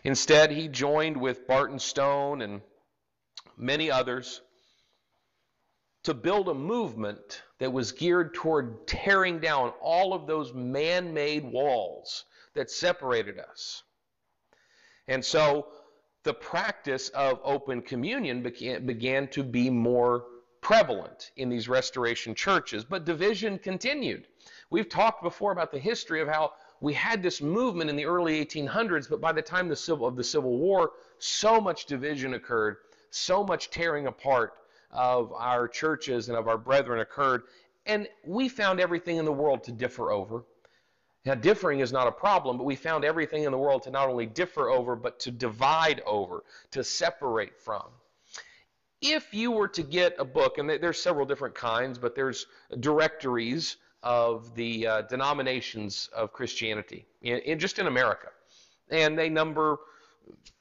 Instead, 0.03 0.50
he 0.50 0.67
joined 0.67 1.17
with 1.17 1.47
Barton 1.47 1.79
Stone 1.79 2.41
and 2.41 2.62
many 3.57 3.91
others 3.91 4.41
to 6.05 6.15
build 6.15 6.49
a 6.49 6.55
movement 6.55 7.43
that 7.59 7.73
was 7.73 7.93
geared 7.93 8.33
toward 8.33 8.87
tearing 8.87 9.41
down 9.41 9.73
all 9.83 10.15
of 10.15 10.27
those 10.27 10.55
man 10.55 11.12
made 11.12 11.45
walls 11.45 12.25
that 12.55 12.71
separated 12.71 13.38
us. 13.38 13.83
And 15.07 15.23
so 15.23 15.67
the 16.23 16.33
practice 16.33 17.11
of 17.11 17.41
open 17.45 17.83
communion 17.83 18.43
began, 18.43 18.87
began 18.87 19.29
to 19.29 19.43
be 19.43 19.69
more 19.69 20.25
prevalent 20.62 21.31
in 21.37 21.50
these 21.50 21.69
restoration 21.69 22.35
churches, 22.35 22.85
but 22.85 23.05
division 23.05 23.59
continued. 23.59 24.27
We've 24.71 24.88
talked 24.88 25.23
before 25.23 25.53
about 25.53 25.73
the 25.73 25.79
history 25.79 26.23
of 26.23 26.29
how 26.29 26.53
we 26.80 26.94
had 26.94 27.23
this 27.23 27.42
movement 27.42 27.90
in 27.90 27.97
the 27.97 28.04
early 28.04 28.44
1800s, 28.44 29.08
but 29.08 29.20
by 29.20 29.32
the 29.32 29.42
time 29.42 29.68
the 29.68 29.76
civil, 29.76 30.06
of 30.06 30.16
the 30.16 30.25
Civil 30.25 30.58
War, 30.58 30.92
so 31.18 31.61
much 31.61 31.87
division 31.87 32.35
occurred, 32.35 32.76
so 33.11 33.42
much 33.42 33.70
tearing 33.70 34.06
apart 34.06 34.54
of 34.90 35.32
our 35.32 35.68
churches 35.68 36.28
and 36.28 36.38
of 36.38 36.49
our 36.49 36.58
brethren 36.58 37.00
occurred, 37.00 37.42
and 37.87 38.08
we 38.25 38.49
found 38.49 38.80
everything 38.80 39.16
in 39.16 39.25
the 39.25 39.32
world 39.32 39.64
to 39.64 39.73
differ 39.73 40.11
over. 40.11 40.44
Now, 41.25 41.35
differing 41.35 41.80
is 41.80 41.92
not 41.92 42.06
a 42.06 42.12
problem, 42.12 42.56
but 42.56 42.64
we 42.64 42.76
found 42.76 43.04
everything 43.04 43.44
in 43.44 43.52
the 43.52 43.58
world 43.58 43.82
to 43.82 43.90
not 43.90 44.08
only 44.08 44.26
differ 44.26 44.70
over, 44.70 44.97
but 44.97 45.18
to 45.20 45.30
divide 45.30 46.00
over, 46.06 46.44
to 46.70 46.85
separate 46.85 47.58
from. 47.58 47.85
If 49.00 49.35
you 49.35 49.50
were 49.50 49.68
to 49.68 49.82
get 49.82 50.16
a 50.18 50.25
book, 50.25 50.58
and 50.58 50.70
there's 50.70 51.00
several 51.00 51.26
different 51.26 51.54
kinds, 51.54 51.99
but 51.99 52.14
there's 52.14 52.47
directories 52.80 53.76
of 54.02 54.55
the 54.55 54.87
uh, 54.87 55.02
denominations 55.02 56.09
of 56.14 56.33
Christianity, 56.33 57.07
in, 57.23 57.38
in, 57.38 57.59
just 57.59 57.78
in 57.78 57.87
America. 57.87 58.28
And 58.90 59.19
they 59.19 59.28
number 59.28 59.78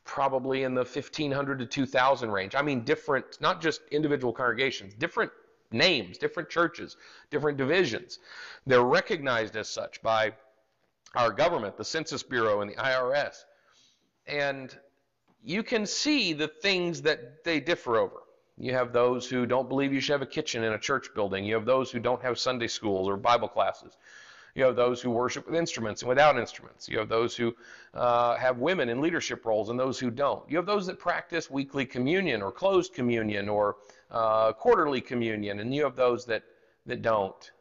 probably 0.03 0.63
in 0.63 0.73
the 0.73 0.81
1500 0.81 1.59
to 1.59 1.65
2000 1.65 2.31
range. 2.31 2.55
I 2.55 2.61
mean, 2.61 2.83
different, 2.83 3.39
not 3.41 3.61
just 3.61 3.81
individual 3.91 4.33
congregations, 4.33 4.93
different 4.93 5.31
names, 5.71 6.17
different 6.17 6.49
churches, 6.49 6.95
different 7.29 7.57
divisions. 7.57 8.19
They're 8.65 8.81
recognized 8.81 9.55
as 9.55 9.69
such 9.69 10.01
by 10.01 10.33
our 11.15 11.31
government, 11.31 11.77
the 11.77 11.85
Census 11.85 12.23
Bureau, 12.23 12.61
and 12.61 12.71
the 12.71 12.75
IRS. 12.75 13.43
And 14.25 14.75
you 15.43 15.63
can 15.63 15.85
see 15.85 16.33
the 16.33 16.47
things 16.47 17.01
that 17.03 17.43
they 17.43 17.59
differ 17.59 17.97
over. 17.97 18.23
You 18.57 18.73
have 18.73 18.91
those 18.91 19.29
who 19.29 19.45
don't 19.45 19.69
believe 19.69 19.93
you 19.93 19.99
should 19.99 20.13
have 20.13 20.21
a 20.23 20.25
kitchen 20.25 20.63
in 20.63 20.73
a 20.73 20.79
church 20.79 21.13
building. 21.13 21.45
You 21.45 21.53
have 21.55 21.65
those 21.65 21.91
who 21.91 21.99
don't 21.99 22.21
have 22.23 22.39
Sunday 22.39 22.67
schools 22.67 23.07
or 23.07 23.15
Bible 23.15 23.47
classes. 23.47 23.97
You 24.55 24.63
have 24.63 24.75
those 24.75 24.99
who 24.99 25.11
worship 25.11 25.45
with 25.45 25.53
instruments 25.53 26.01
and 26.01 26.09
without 26.09 26.39
instruments. 26.39 26.89
You 26.89 26.97
have 26.97 27.09
those 27.09 27.35
who 27.35 27.55
uh, 27.93 28.35
have 28.37 28.57
women 28.57 28.89
in 28.89 28.99
leadership 28.99 29.45
roles 29.45 29.69
and 29.69 29.79
those 29.79 29.99
who 29.99 30.09
don't. 30.09 30.49
You 30.49 30.57
have 30.57 30.65
those 30.65 30.87
that 30.87 30.97
practice 30.97 31.51
weekly 31.51 31.85
communion 31.85 32.41
or 32.41 32.51
closed 32.51 32.95
communion 32.95 33.47
or 33.47 33.75
uh, 34.09 34.53
quarterly 34.53 35.01
communion, 35.01 35.59
and 35.59 35.75
you 35.75 35.83
have 35.83 35.95
those 35.95 36.25
that, 36.25 36.41
that 36.87 37.03
don't. 37.03 37.51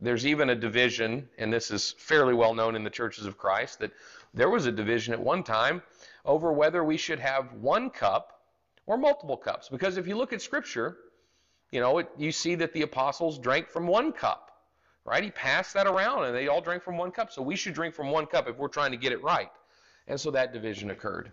There's 0.00 0.26
even 0.26 0.50
a 0.50 0.56
division, 0.56 1.28
and 1.38 1.52
this 1.52 1.70
is 1.70 1.94
fairly 1.98 2.34
well 2.34 2.54
known 2.54 2.74
in 2.74 2.82
the 2.82 2.90
churches 2.90 3.26
of 3.26 3.38
Christ, 3.38 3.78
that 3.78 3.92
there 4.34 4.50
was 4.50 4.66
a 4.66 4.72
division 4.72 5.14
at 5.14 5.20
one 5.20 5.44
time 5.44 5.82
over 6.24 6.52
whether 6.52 6.82
we 6.82 6.96
should 6.96 7.20
have 7.20 7.52
one 7.52 7.90
cup 7.90 8.37
or 8.88 8.96
multiple 8.96 9.36
cups. 9.36 9.68
Because 9.68 9.98
if 9.98 10.08
you 10.08 10.16
look 10.16 10.32
at 10.32 10.42
Scripture, 10.42 10.96
you 11.70 11.80
know, 11.80 11.98
it, 11.98 12.08
you 12.16 12.32
see 12.32 12.54
that 12.56 12.72
the 12.72 12.82
apostles 12.82 13.38
drank 13.38 13.68
from 13.68 13.86
one 13.86 14.10
cup, 14.12 14.50
right? 15.04 15.22
He 15.22 15.30
passed 15.30 15.74
that 15.74 15.86
around 15.86 16.24
and 16.24 16.34
they 16.34 16.48
all 16.48 16.62
drank 16.62 16.82
from 16.82 16.96
one 16.96 17.10
cup. 17.10 17.30
So 17.30 17.42
we 17.42 17.54
should 17.54 17.74
drink 17.74 17.94
from 17.94 18.10
one 18.10 18.26
cup 18.26 18.48
if 18.48 18.56
we're 18.56 18.68
trying 18.68 18.90
to 18.90 18.96
get 18.96 19.12
it 19.12 19.22
right. 19.22 19.50
And 20.08 20.18
so 20.18 20.30
that 20.30 20.54
division 20.54 20.90
occurred. 20.90 21.30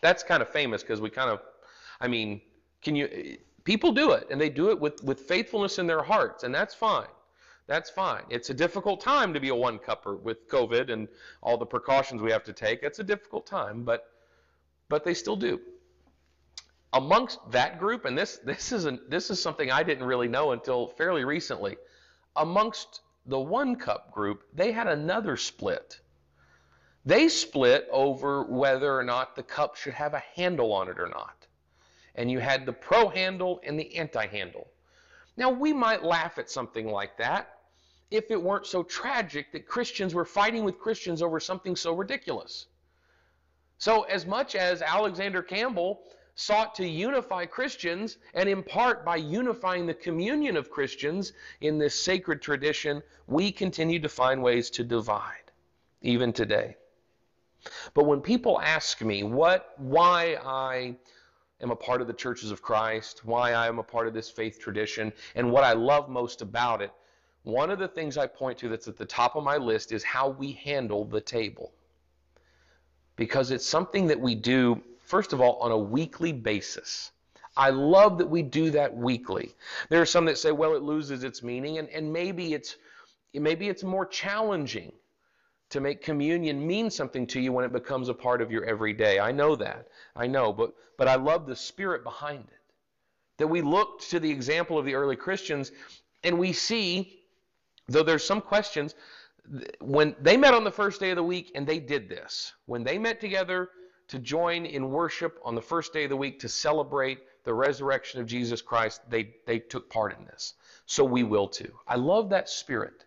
That's 0.00 0.24
kind 0.24 0.42
of 0.42 0.48
famous 0.48 0.82
because 0.82 1.00
we 1.00 1.10
kind 1.10 1.30
of, 1.30 1.40
I 2.00 2.08
mean, 2.08 2.40
can 2.82 2.96
you, 2.96 3.38
people 3.62 3.92
do 3.92 4.10
it 4.10 4.26
and 4.28 4.40
they 4.40 4.50
do 4.50 4.70
it 4.70 4.80
with, 4.80 5.02
with 5.04 5.20
faithfulness 5.20 5.78
in 5.78 5.86
their 5.86 6.02
hearts, 6.02 6.42
and 6.42 6.52
that's 6.52 6.74
fine. 6.74 7.06
That's 7.68 7.88
fine. 7.88 8.24
It's 8.28 8.50
a 8.50 8.54
difficult 8.54 9.00
time 9.00 9.32
to 9.32 9.38
be 9.38 9.50
a 9.50 9.54
one 9.54 9.78
cupper 9.78 10.16
with 10.16 10.48
COVID 10.48 10.90
and 10.90 11.06
all 11.40 11.56
the 11.56 11.64
precautions 11.64 12.20
we 12.20 12.32
have 12.32 12.42
to 12.44 12.52
take. 12.52 12.82
It's 12.82 12.98
a 12.98 13.04
difficult 13.04 13.46
time, 13.46 13.84
but 13.84 14.08
but 14.88 15.04
they 15.04 15.14
still 15.14 15.36
do 15.36 15.60
amongst 16.92 17.38
that 17.50 17.78
group, 17.78 18.04
and 18.04 18.16
this 18.16 18.38
this 18.44 18.72
is 18.72 18.86
this 19.08 19.30
is 19.30 19.40
something 19.42 19.70
I 19.70 19.82
didn't 19.82 20.04
really 20.04 20.28
know 20.28 20.52
until 20.52 20.88
fairly 20.88 21.24
recently. 21.24 21.76
Amongst 22.36 23.00
the 23.26 23.40
one 23.40 23.76
cup 23.76 24.10
group, 24.12 24.44
they 24.52 24.72
had 24.72 24.86
another 24.86 25.36
split. 25.36 26.00
They 27.04 27.28
split 27.28 27.88
over 27.90 28.44
whether 28.44 28.96
or 28.96 29.02
not 29.02 29.34
the 29.34 29.42
cup 29.42 29.76
should 29.76 29.94
have 29.94 30.14
a 30.14 30.22
handle 30.34 30.72
on 30.72 30.88
it 30.88 31.00
or 31.00 31.08
not. 31.08 31.46
And 32.14 32.30
you 32.30 32.38
had 32.38 32.66
the 32.66 32.72
pro 32.72 33.08
handle 33.08 33.60
and 33.64 33.78
the 33.78 33.96
anti 33.96 34.26
handle. 34.26 34.68
Now, 35.36 35.50
we 35.50 35.72
might 35.72 36.04
laugh 36.04 36.38
at 36.38 36.50
something 36.50 36.88
like 36.88 37.16
that 37.16 37.58
if 38.10 38.30
it 38.30 38.40
weren't 38.40 38.66
so 38.66 38.82
tragic 38.82 39.50
that 39.52 39.66
Christians 39.66 40.14
were 40.14 40.26
fighting 40.26 40.64
with 40.64 40.78
Christians 40.78 41.22
over 41.22 41.40
something 41.40 41.74
so 41.74 41.94
ridiculous. 41.94 42.66
So, 43.78 44.02
as 44.02 44.26
much 44.26 44.54
as 44.54 44.82
Alexander 44.82 45.42
Campbell 45.42 46.02
sought 46.34 46.74
to 46.76 46.86
unify 46.86 47.44
Christians, 47.46 48.16
and 48.34 48.48
in 48.48 48.62
part 48.62 49.04
by 49.04 49.16
unifying 49.16 49.86
the 49.86 49.94
communion 49.94 50.56
of 50.56 50.70
Christians 50.70 51.32
in 51.60 51.78
this 51.78 51.94
sacred 51.94 52.40
tradition, 52.40 53.02
we 53.26 53.52
continue 53.52 54.00
to 54.00 54.08
find 54.08 54.42
ways 54.42 54.70
to 54.70 54.84
divide, 54.84 55.50
even 56.00 56.32
today. 56.32 56.76
But 57.94 58.06
when 58.06 58.20
people 58.20 58.60
ask 58.60 59.02
me 59.02 59.22
what, 59.22 59.74
why 59.76 60.38
I 60.42 60.96
am 61.60 61.70
a 61.70 61.76
part 61.76 62.00
of 62.00 62.06
the 62.06 62.12
churches 62.12 62.50
of 62.50 62.62
Christ, 62.62 63.24
why 63.24 63.52
I 63.52 63.68
am 63.68 63.78
a 63.78 63.84
part 63.84 64.08
of 64.08 64.14
this 64.14 64.30
faith 64.30 64.58
tradition, 64.58 65.12
and 65.34 65.50
what 65.50 65.64
I 65.64 65.74
love 65.74 66.08
most 66.08 66.42
about 66.42 66.82
it, 66.82 66.92
one 67.44 67.70
of 67.70 67.78
the 67.78 67.88
things 67.88 68.16
I 68.16 68.26
point 68.26 68.58
to 68.58 68.68
that's 68.68 68.88
at 68.88 68.96
the 68.96 69.04
top 69.04 69.36
of 69.36 69.44
my 69.44 69.56
list 69.56 69.92
is 69.92 70.02
how 70.02 70.28
we 70.28 70.52
handle 70.52 71.04
the 71.04 71.20
table. 71.20 71.72
Because 73.16 73.50
it's 73.50 73.66
something 73.66 74.06
that 74.06 74.20
we 74.20 74.34
do 74.34 74.82
first 75.12 75.34
of 75.34 75.42
all, 75.42 75.58
on 75.58 75.70
a 75.70 75.76
weekly 75.76 76.32
basis. 76.32 77.10
I 77.54 77.68
love 77.68 78.16
that 78.16 78.30
we 78.30 78.40
do 78.40 78.70
that 78.70 78.96
weekly. 78.96 79.54
There 79.90 80.00
are 80.00 80.06
some 80.06 80.24
that 80.24 80.38
say, 80.38 80.52
well, 80.52 80.74
it 80.74 80.80
loses 80.80 81.22
its 81.22 81.42
meaning, 81.42 81.76
and, 81.76 81.86
and 81.90 82.10
maybe 82.10 82.54
it's 82.54 82.76
maybe 83.34 83.68
it's 83.68 83.82
more 83.82 84.06
challenging 84.06 84.90
to 85.68 85.82
make 85.82 86.00
communion 86.00 86.66
mean 86.66 86.88
something 86.88 87.26
to 87.26 87.40
you 87.40 87.52
when 87.52 87.66
it 87.66 87.74
becomes 87.74 88.08
a 88.08 88.14
part 88.14 88.40
of 88.40 88.50
your 88.50 88.64
everyday. 88.64 89.20
I 89.20 89.32
know 89.32 89.54
that. 89.54 89.88
I 90.16 90.26
know, 90.28 90.50
but 90.50 90.72
but 90.96 91.08
I 91.08 91.16
love 91.16 91.46
the 91.46 91.56
spirit 91.56 92.04
behind 92.04 92.44
it. 92.50 92.64
That 93.36 93.48
we 93.48 93.60
look 93.60 94.00
to 94.08 94.18
the 94.18 94.30
example 94.30 94.78
of 94.78 94.86
the 94.86 94.94
early 94.94 95.16
Christians 95.16 95.72
and 96.24 96.38
we 96.38 96.54
see, 96.54 97.20
though 97.86 98.02
there's 98.02 98.24
some 98.24 98.40
questions, 98.40 98.94
when 99.78 100.16
they 100.22 100.38
met 100.38 100.54
on 100.54 100.64
the 100.64 100.70
first 100.70 101.00
day 101.00 101.10
of 101.10 101.16
the 101.16 101.22
week 101.22 101.52
and 101.54 101.66
they 101.66 101.80
did 101.80 102.08
this, 102.08 102.54
when 102.64 102.82
they 102.82 102.96
met 102.96 103.20
together 103.20 103.68
to 104.12 104.18
join 104.18 104.66
in 104.66 104.90
worship 104.90 105.40
on 105.42 105.54
the 105.54 105.62
first 105.62 105.94
day 105.94 106.04
of 106.04 106.10
the 106.10 106.16
week 106.18 106.38
to 106.40 106.48
celebrate 106.48 107.20
the 107.44 107.54
resurrection 107.54 108.20
of 108.20 108.26
Jesus 108.26 108.60
Christ, 108.60 109.00
they, 109.08 109.30
they 109.46 109.58
took 109.58 109.88
part 109.88 110.14
in 110.18 110.26
this. 110.26 110.52
So 110.84 111.02
we 111.02 111.22
will 111.22 111.48
too. 111.48 111.72
I 111.88 111.96
love 111.96 112.28
that 112.28 112.50
spirit. 112.50 113.06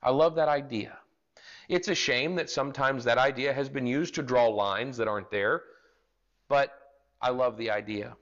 I 0.00 0.10
love 0.10 0.36
that 0.36 0.46
idea. 0.46 0.98
It's 1.68 1.88
a 1.88 1.96
shame 1.96 2.36
that 2.36 2.48
sometimes 2.48 3.02
that 3.02 3.18
idea 3.18 3.52
has 3.52 3.68
been 3.68 3.88
used 3.88 4.14
to 4.14 4.22
draw 4.22 4.46
lines 4.46 4.96
that 4.98 5.08
aren't 5.08 5.32
there, 5.32 5.64
but 6.46 6.72
I 7.20 7.30
love 7.30 7.56
the 7.56 7.72
idea. 7.72 8.16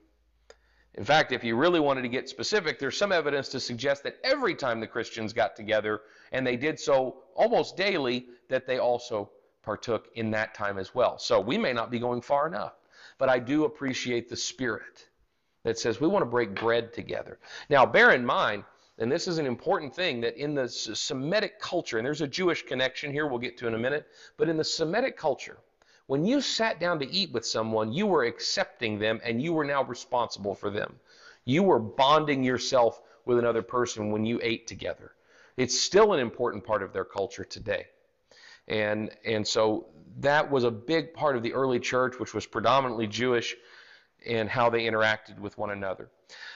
In 0.95 1.03
fact, 1.03 1.31
if 1.31 1.43
you 1.43 1.55
really 1.55 1.79
wanted 1.79 2.01
to 2.01 2.07
get 2.07 2.27
specific, 2.27 2.79
there's 2.79 2.97
some 2.97 3.11
evidence 3.11 3.49
to 3.49 3.59
suggest 3.59 4.01
that 4.01 4.17
every 4.23 4.55
time 4.55 4.79
the 4.79 4.87
Christians 4.87 5.31
got 5.31 5.55
together, 5.55 6.01
and 6.31 6.47
they 6.47 6.57
did 6.57 6.79
so 6.79 7.17
almost 7.35 7.77
daily, 7.77 8.25
that 8.49 8.65
they 8.65 8.79
also 8.79 9.29
partook 9.65 10.07
in 10.15 10.31
that 10.31 10.53
time 10.53 10.77
as 10.77 10.93
well. 10.93 11.17
So 11.17 11.39
we 11.39 11.57
may 11.57 11.73
not 11.73 11.91
be 11.91 11.99
going 11.99 12.21
far 12.21 12.47
enough, 12.47 12.73
but 13.17 13.29
I 13.29 13.39
do 13.39 13.65
appreciate 13.65 14.29
the 14.29 14.37
spirit 14.37 15.07
that 15.63 15.79
says 15.79 15.99
we 15.99 16.07
want 16.07 16.21
to 16.21 16.29
break 16.29 16.55
bread 16.55 16.93
together. 16.93 17.39
Now, 17.69 17.85
bear 17.85 18.11
in 18.11 18.25
mind, 18.25 18.63
and 18.97 19.11
this 19.11 19.27
is 19.27 19.39
an 19.39 19.45
important 19.45 19.93
thing, 19.93 20.21
that 20.21 20.37
in 20.37 20.53
the 20.53 20.69
Semitic 20.69 21.59
culture, 21.59 21.97
and 21.97 22.05
there's 22.05 22.21
a 22.21 22.27
Jewish 22.27 22.65
connection 22.65 23.11
here 23.11 23.27
we'll 23.27 23.39
get 23.39 23.57
to 23.57 23.67
in 23.67 23.73
a 23.73 23.79
minute, 23.79 24.07
but 24.37 24.47
in 24.47 24.57
the 24.57 24.63
Semitic 24.63 25.17
culture, 25.17 25.57
when 26.07 26.23
you 26.23 26.39
sat 26.39 26.79
down 26.79 26.99
to 26.99 27.11
eat 27.11 27.31
with 27.31 27.45
someone, 27.45 27.91
you 27.91 28.05
were 28.05 28.25
accepting 28.25 28.99
them 28.99 29.19
and 29.23 29.41
you 29.41 29.53
were 29.53 29.65
now 29.65 29.83
responsible 29.83 30.53
for 30.53 30.69
them. 30.69 30.99
You 31.45 31.63
were 31.63 31.79
bonding 31.79 32.43
yourself 32.43 33.01
with 33.25 33.39
another 33.39 33.63
person 33.63 34.11
when 34.11 34.23
you 34.23 34.39
ate 34.43 34.67
together. 34.67 35.13
It's 35.57 35.79
still 35.79 36.13
an 36.13 36.19
important 36.19 36.63
part 36.63 36.83
of 36.83 36.93
their 36.93 37.05
culture 37.05 37.43
today. 37.43 37.87
And, 38.67 39.11
and 39.25 39.47
so 39.47 39.87
that 40.19 40.49
was 40.49 40.63
a 40.63 40.71
big 40.71 41.13
part 41.13 41.35
of 41.35 41.43
the 41.43 41.53
early 41.53 41.79
church, 41.79 42.19
which 42.19 42.33
was 42.33 42.45
predominantly 42.45 43.07
Jewish, 43.07 43.55
and 44.25 44.49
how 44.49 44.69
they 44.69 44.83
interacted 44.83 45.37
with 45.39 45.57
one 45.57 45.69
another. 45.69 46.09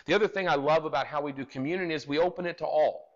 The 0.06 0.14
other 0.14 0.28
thing 0.28 0.48
I 0.48 0.56
love 0.56 0.86
about 0.86 1.06
how 1.06 1.22
we 1.22 1.32
do 1.32 1.46
communion 1.46 1.92
is 1.92 2.08
we 2.08 2.18
open 2.18 2.46
it 2.46 2.58
to 2.60 2.66
all. 2.66 3.10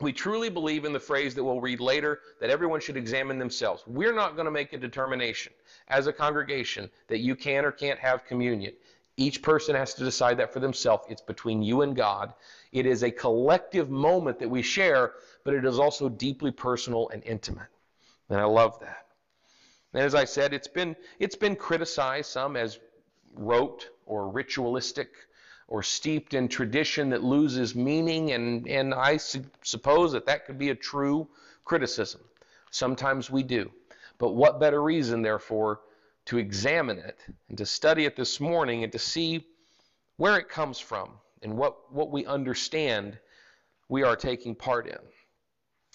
We 0.00 0.12
truly 0.12 0.48
believe 0.48 0.84
in 0.84 0.92
the 0.92 1.00
phrase 1.00 1.34
that 1.34 1.44
we'll 1.44 1.60
read 1.60 1.80
later 1.80 2.20
that 2.40 2.48
everyone 2.48 2.80
should 2.80 2.96
examine 2.96 3.38
themselves. 3.38 3.82
We're 3.86 4.14
not 4.14 4.34
going 4.34 4.46
to 4.46 4.50
make 4.50 4.72
a 4.72 4.78
determination 4.78 5.52
as 5.88 6.06
a 6.06 6.12
congregation 6.12 6.90
that 7.08 7.18
you 7.18 7.36
can 7.36 7.64
or 7.66 7.72
can't 7.72 7.98
have 7.98 8.24
communion. 8.24 8.72
Each 9.18 9.42
person 9.42 9.74
has 9.74 9.92
to 9.94 10.04
decide 10.04 10.38
that 10.38 10.54
for 10.54 10.60
themselves. 10.60 11.04
It's 11.10 11.20
between 11.20 11.62
you 11.62 11.82
and 11.82 11.94
God. 11.94 12.32
It 12.72 12.86
is 12.86 13.02
a 13.02 13.10
collective 13.10 13.90
moment 13.90 14.38
that 14.38 14.48
we 14.48 14.62
share, 14.62 15.12
but 15.44 15.52
it 15.52 15.66
is 15.66 15.78
also 15.78 16.08
deeply 16.08 16.50
personal 16.50 17.10
and 17.10 17.22
intimate. 17.24 17.68
And 18.30 18.40
I 18.40 18.44
love 18.44 18.78
that. 18.80 19.06
And 19.92 20.02
as 20.02 20.14
I 20.14 20.24
said, 20.24 20.54
it's 20.54 20.68
been 20.68 20.96
it's 21.18 21.36
been 21.36 21.56
criticized 21.56 22.30
some 22.30 22.56
as 22.56 22.78
rote 23.34 23.88
or 24.06 24.28
ritualistic 24.28 25.10
or 25.70 25.82
steeped 25.82 26.34
in 26.34 26.48
tradition 26.48 27.10
that 27.10 27.22
loses 27.22 27.74
meaning, 27.76 28.32
and, 28.32 28.66
and 28.66 28.92
I 28.92 29.16
su- 29.16 29.44
suppose 29.62 30.12
that 30.12 30.26
that 30.26 30.44
could 30.44 30.58
be 30.58 30.70
a 30.70 30.74
true 30.74 31.28
criticism. 31.64 32.20
Sometimes 32.72 33.30
we 33.30 33.44
do. 33.44 33.70
But 34.18 34.32
what 34.34 34.58
better 34.58 34.82
reason, 34.82 35.22
therefore, 35.22 35.80
to 36.26 36.38
examine 36.38 36.98
it 36.98 37.18
and 37.48 37.56
to 37.56 37.64
study 37.64 38.04
it 38.04 38.16
this 38.16 38.40
morning 38.40 38.82
and 38.82 38.92
to 38.92 38.98
see 38.98 39.46
where 40.16 40.38
it 40.38 40.48
comes 40.48 40.80
from 40.80 41.10
and 41.42 41.56
what, 41.56 41.92
what 41.92 42.10
we 42.10 42.26
understand 42.26 43.18
we 43.88 44.02
are 44.02 44.16
taking 44.16 44.56
part 44.56 44.88
in. 44.88 44.98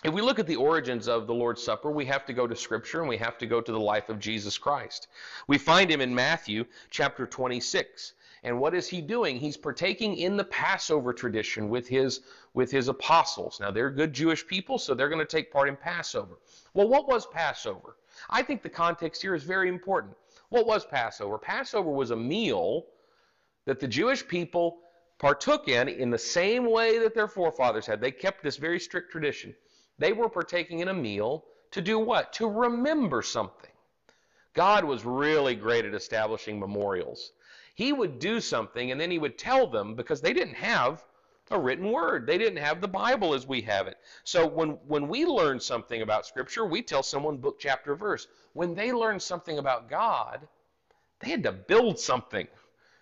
If 0.03 0.13
we 0.13 0.21
look 0.21 0.37
at 0.39 0.45
the 0.45 0.57
origins 0.57 1.07
of 1.07 1.25
the 1.25 1.33
Lord's 1.33 1.63
Supper, 1.63 1.89
we 1.89 2.05
have 2.05 2.25
to 2.25 2.33
go 2.33 2.45
to 2.45 2.55
Scripture 2.55 2.99
and 2.99 3.09
we 3.09 3.17
have 3.17 3.37
to 3.39 3.47
go 3.47 3.61
to 3.61 3.71
the 3.71 3.79
life 3.79 4.09
of 4.09 4.19
Jesus 4.19 4.57
Christ. 4.57 5.07
We 5.47 5.57
find 5.57 5.89
him 5.89 6.01
in 6.01 6.13
Matthew 6.13 6.65
chapter 6.91 7.25
26. 7.25 8.13
And 8.43 8.59
what 8.59 8.75
is 8.75 8.87
he 8.87 9.01
doing? 9.01 9.39
He's 9.39 9.57
partaking 9.57 10.17
in 10.17 10.37
the 10.37 10.43
Passover 10.43 11.11
tradition 11.11 11.69
with 11.69 11.87
his, 11.87 12.21
with 12.53 12.69
his 12.69 12.87
apostles. 12.87 13.59
Now, 13.59 13.71
they're 13.71 13.89
good 13.89 14.13
Jewish 14.13 14.45
people, 14.45 14.77
so 14.77 14.93
they're 14.93 15.09
going 15.09 15.25
to 15.25 15.25
take 15.25 15.51
part 15.51 15.69
in 15.69 15.75
Passover. 15.75 16.37
Well, 16.75 16.87
what 16.87 17.07
was 17.07 17.25
Passover? 17.25 17.95
I 18.29 18.43
think 18.43 18.61
the 18.61 18.69
context 18.69 19.23
here 19.23 19.33
is 19.33 19.43
very 19.43 19.69
important. 19.69 20.13
What 20.49 20.67
was 20.67 20.85
Passover? 20.85 21.39
Passover 21.39 21.89
was 21.89 22.11
a 22.11 22.15
meal 22.15 22.85
that 23.65 23.79
the 23.79 23.87
Jewish 23.87 24.27
people 24.27 24.77
partook 25.17 25.67
in 25.67 25.89
in 25.89 26.11
the 26.11 26.17
same 26.19 26.69
way 26.69 26.99
that 26.99 27.15
their 27.15 27.27
forefathers 27.27 27.87
had. 27.87 28.01
They 28.01 28.11
kept 28.11 28.43
this 28.43 28.57
very 28.57 28.79
strict 28.79 29.11
tradition. 29.11 29.55
They 29.97 30.13
were 30.13 30.29
partaking 30.29 30.79
in 30.79 30.87
a 30.87 30.93
meal 30.93 31.45
to 31.71 31.81
do 31.81 31.99
what? 31.99 32.33
To 32.33 32.47
remember 32.47 33.21
something. 33.21 33.71
God 34.53 34.83
was 34.85 35.05
really 35.05 35.55
great 35.55 35.85
at 35.85 35.93
establishing 35.93 36.59
memorials. 36.59 37.31
He 37.75 37.91
would 37.91 38.19
do 38.19 38.39
something 38.39 38.91
and 38.91 38.99
then 38.99 39.11
he 39.11 39.19
would 39.19 39.37
tell 39.37 39.67
them 39.67 39.95
because 39.95 40.21
they 40.21 40.33
didn't 40.33 40.55
have 40.55 41.03
a 41.51 41.59
written 41.59 41.91
word. 41.91 42.25
They 42.25 42.37
didn't 42.37 42.63
have 42.63 42.81
the 42.81 42.87
Bible 42.87 43.33
as 43.33 43.45
we 43.45 43.61
have 43.61 43.87
it. 43.87 43.97
So 44.23 44.47
when, 44.47 44.71
when 44.87 45.07
we 45.07 45.25
learn 45.25 45.59
something 45.59 46.01
about 46.01 46.25
Scripture, 46.25 46.65
we 46.65 46.81
tell 46.81 47.03
someone 47.03 47.37
book, 47.37 47.59
chapter, 47.59 47.95
verse. 47.95 48.27
When 48.53 48.73
they 48.73 48.91
learned 48.91 49.21
something 49.21 49.57
about 49.59 49.89
God, 49.89 50.47
they 51.19 51.29
had 51.29 51.43
to 51.43 51.51
build 51.51 51.99
something 51.99 52.47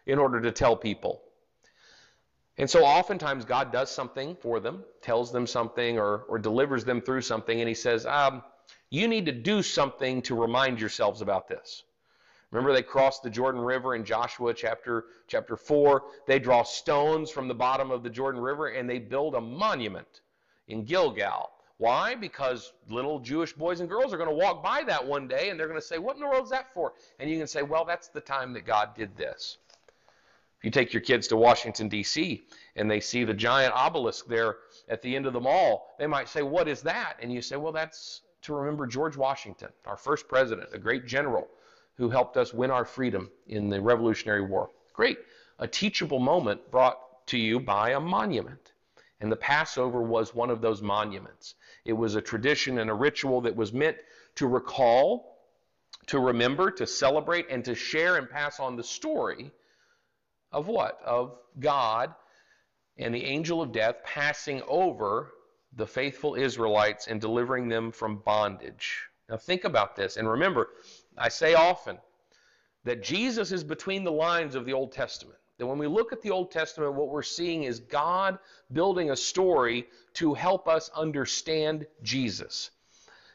in 0.05 0.19
order 0.19 0.41
to 0.41 0.51
tell 0.51 0.75
people. 0.75 1.22
And 2.57 2.69
so 2.69 2.83
oftentimes 2.83 3.45
God 3.45 3.72
does 3.72 3.89
something 3.89 4.36
for 4.36 4.60
them, 4.60 4.83
tells 5.01 5.31
them 5.31 5.48
something, 5.48 5.98
or, 5.98 6.19
or 6.29 6.38
delivers 6.38 6.86
them 6.86 7.01
through 7.01 7.22
something, 7.22 7.60
and 7.60 7.67
He 7.67 7.75
says, 7.75 8.05
um, 8.05 8.43
You 8.89 9.07
need 9.07 9.25
to 9.25 9.31
do 9.31 9.63
something 9.63 10.22
to 10.24 10.39
remind 10.39 10.79
yourselves 10.79 11.22
about 11.22 11.48
this. 11.48 11.83
Remember, 12.53 12.72
they 12.72 12.83
crossed 12.83 13.24
the 13.24 13.31
Jordan 13.31 13.62
River 13.62 13.95
in 13.95 14.05
Joshua 14.05 14.53
chapter, 14.53 15.05
chapter 15.27 15.57
4. 15.57 16.03
They 16.27 16.38
draw 16.38 16.62
stones 16.62 17.31
from 17.31 17.48
the 17.48 17.55
bottom 17.55 17.89
of 17.89 18.03
the 18.03 18.12
Jordan 18.12 18.39
River 18.39 18.67
and 18.67 18.88
they 18.88 19.00
build 19.00 19.33
a 19.33 19.41
monument 19.41 20.22
in 20.67 20.86
Gilgal. 20.86 21.50
Why? 21.77 22.13
Because 22.13 22.74
little 22.88 23.19
Jewish 23.19 23.53
boys 23.53 23.79
and 23.79 23.89
girls 23.89 24.13
are 24.13 24.17
going 24.17 24.29
to 24.29 24.36
walk 24.36 24.62
by 24.62 24.83
that 24.83 25.03
one 25.03 25.27
day 25.27 25.50
and 25.50 25.60
they're 25.60 25.67
going 25.67 25.81
to 25.81 25.86
say, 25.86 25.98
What 25.98 26.15
in 26.15 26.22
the 26.22 26.27
world 26.27 26.43
is 26.43 26.51
that 26.51 26.72
for? 26.75 26.93
And 27.19 27.27
you 27.27 27.39
can 27.39 27.48
say, 27.48 27.63
Well, 27.63 27.86
that's 27.86 28.10
the 28.10 28.22
time 28.22 28.53
that 28.53 28.67
God 28.67 28.95
did 28.95 29.17
this. 29.17 29.57
You 30.63 30.72
take 30.72 30.93
your 30.93 31.01
kids 31.01 31.27
to 31.27 31.36
Washington, 31.36 31.89
D.C., 31.89 32.48
and 32.77 32.89
they 32.89 33.01
see 33.01 33.25
the 33.25 33.34
giant 33.34 33.75
obelisk 33.75 34.25
there 34.27 34.58
at 34.88 35.01
the 35.01 35.13
end 35.15 35.25
of 35.25 35.34
the 35.34 35.39
mall, 35.39 35.93
they 36.00 36.08
might 36.08 36.29
say, 36.29 36.41
What 36.41 36.70
is 36.70 36.82
that? 36.84 37.17
And 37.22 37.32
you 37.32 37.41
say, 37.41 37.58
Well, 37.58 37.74
that's 37.74 38.22
to 38.43 38.53
remember 38.53 38.88
George 38.88 39.17
Washington, 39.17 39.70
our 39.86 39.98
first 39.98 40.27
president, 40.27 40.70
a 40.74 40.79
great 40.79 41.05
general 41.05 41.50
who 41.96 42.10
helped 42.10 42.38
us 42.38 42.53
win 42.53 42.72
our 42.72 42.86
freedom 42.86 43.29
in 43.48 43.70
the 43.70 43.79
Revolutionary 43.79 44.41
War. 44.41 44.70
Great. 44.93 45.20
A 45.60 45.67
teachable 45.67 46.20
moment 46.20 46.72
brought 46.72 47.27
to 47.27 47.38
you 47.38 47.60
by 47.60 47.91
a 47.91 48.00
monument. 48.00 48.72
And 49.20 49.32
the 49.32 49.38
Passover 49.38 50.01
was 50.01 50.34
one 50.34 50.50
of 50.50 50.62
those 50.62 50.82
monuments. 50.82 51.55
It 51.86 51.93
was 51.93 52.15
a 52.15 52.22
tradition 52.22 52.79
and 52.79 52.89
a 52.89 52.93
ritual 52.93 53.41
that 53.41 53.55
was 53.55 53.72
meant 53.72 53.98
to 54.36 54.47
recall, 54.47 55.38
to 56.08 56.19
remember, 56.19 56.71
to 56.71 56.88
celebrate, 56.88 57.47
and 57.49 57.63
to 57.65 57.76
share 57.76 58.17
and 58.17 58.30
pass 58.30 58.60
on 58.60 58.76
the 58.76 58.84
story 58.84 59.52
of 60.53 60.67
what? 60.67 61.01
Of 61.03 61.37
God 61.59 62.13
and 62.97 63.13
the 63.13 63.25
angel 63.25 63.61
of 63.61 63.71
death 63.71 63.97
passing 64.03 64.61
over 64.67 65.33
the 65.75 65.87
faithful 65.87 66.35
Israelites 66.35 67.07
and 67.07 67.19
delivering 67.19 67.67
them 67.67 67.91
from 67.91 68.17
bondage. 68.17 69.01
Now 69.29 69.37
think 69.37 69.63
about 69.63 69.95
this. 69.95 70.17
And 70.17 70.29
remember, 70.29 70.69
I 71.17 71.29
say 71.29 71.55
often 71.55 71.97
that 72.83 73.01
Jesus 73.01 73.51
is 73.51 73.63
between 73.63 74.03
the 74.03 74.11
lines 74.11 74.55
of 74.55 74.65
the 74.65 74.73
Old 74.73 74.91
Testament. 74.91 75.39
That 75.57 75.67
when 75.67 75.77
we 75.77 75.87
look 75.87 76.11
at 76.11 76.21
the 76.21 76.31
Old 76.31 76.51
Testament, 76.51 76.93
what 76.93 77.09
we're 77.09 77.21
seeing 77.23 77.63
is 77.63 77.79
God 77.79 78.37
building 78.71 79.11
a 79.11 79.15
story 79.15 79.87
to 80.15 80.33
help 80.33 80.67
us 80.67 80.89
understand 80.95 81.87
Jesus. 82.01 82.71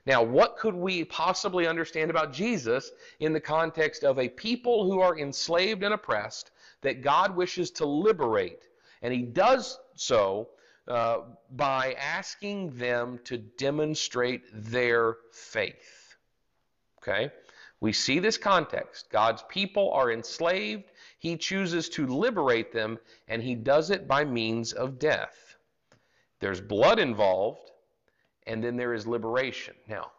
Now, 0.07 0.23
what 0.23 0.57
could 0.57 0.75
we 0.75 1.05
possibly 1.05 1.67
understand 1.67 2.11
about 2.11 2.33
Jesus 2.33 2.91
in 3.21 3.33
the 3.33 3.41
context 3.41 4.05
of 4.05 4.19
a 4.19 4.29
people 4.29 4.85
who 4.85 5.01
are 5.01 5.19
enslaved 5.19 5.83
and 5.83 5.93
oppressed 5.93 6.51
that 6.83 7.03
God 7.03 7.37
wishes 7.37 7.71
to 7.73 7.87
liberate? 7.87 8.63
And 9.03 9.13
He 9.13 9.23
does 9.23 9.79
so 9.95 10.49
uh, 10.89 11.19
by 11.51 11.95
asking 11.95 12.71
them 12.71 13.21
to 13.25 13.37
demonstrate 13.37 14.43
their 14.53 15.17
faith. 15.33 16.17
Okay? 17.03 17.31
We 17.81 17.93
see 17.93 18.19
this 18.19 18.39
context. 18.39 19.11
God's 19.11 19.45
people 19.49 19.93
are 19.93 20.11
enslaved. 20.11 20.85
He 21.19 21.37
chooses 21.37 21.89
to 21.91 22.07
liberate 22.07 22.73
them, 22.73 22.99
and 23.29 23.43
he 23.43 23.55
does 23.55 23.91
it 23.91 24.09
by 24.09 24.25
means 24.25 24.73
of 24.73 24.99
death. 24.99 25.57
There's 26.41 26.61
blood 26.61 26.99
involved, 26.99 27.71
and 28.47 28.65
then 28.65 28.77
there 28.77 28.95
is 28.95 29.07
liberation. 29.07 29.75
Now, 29.87 30.13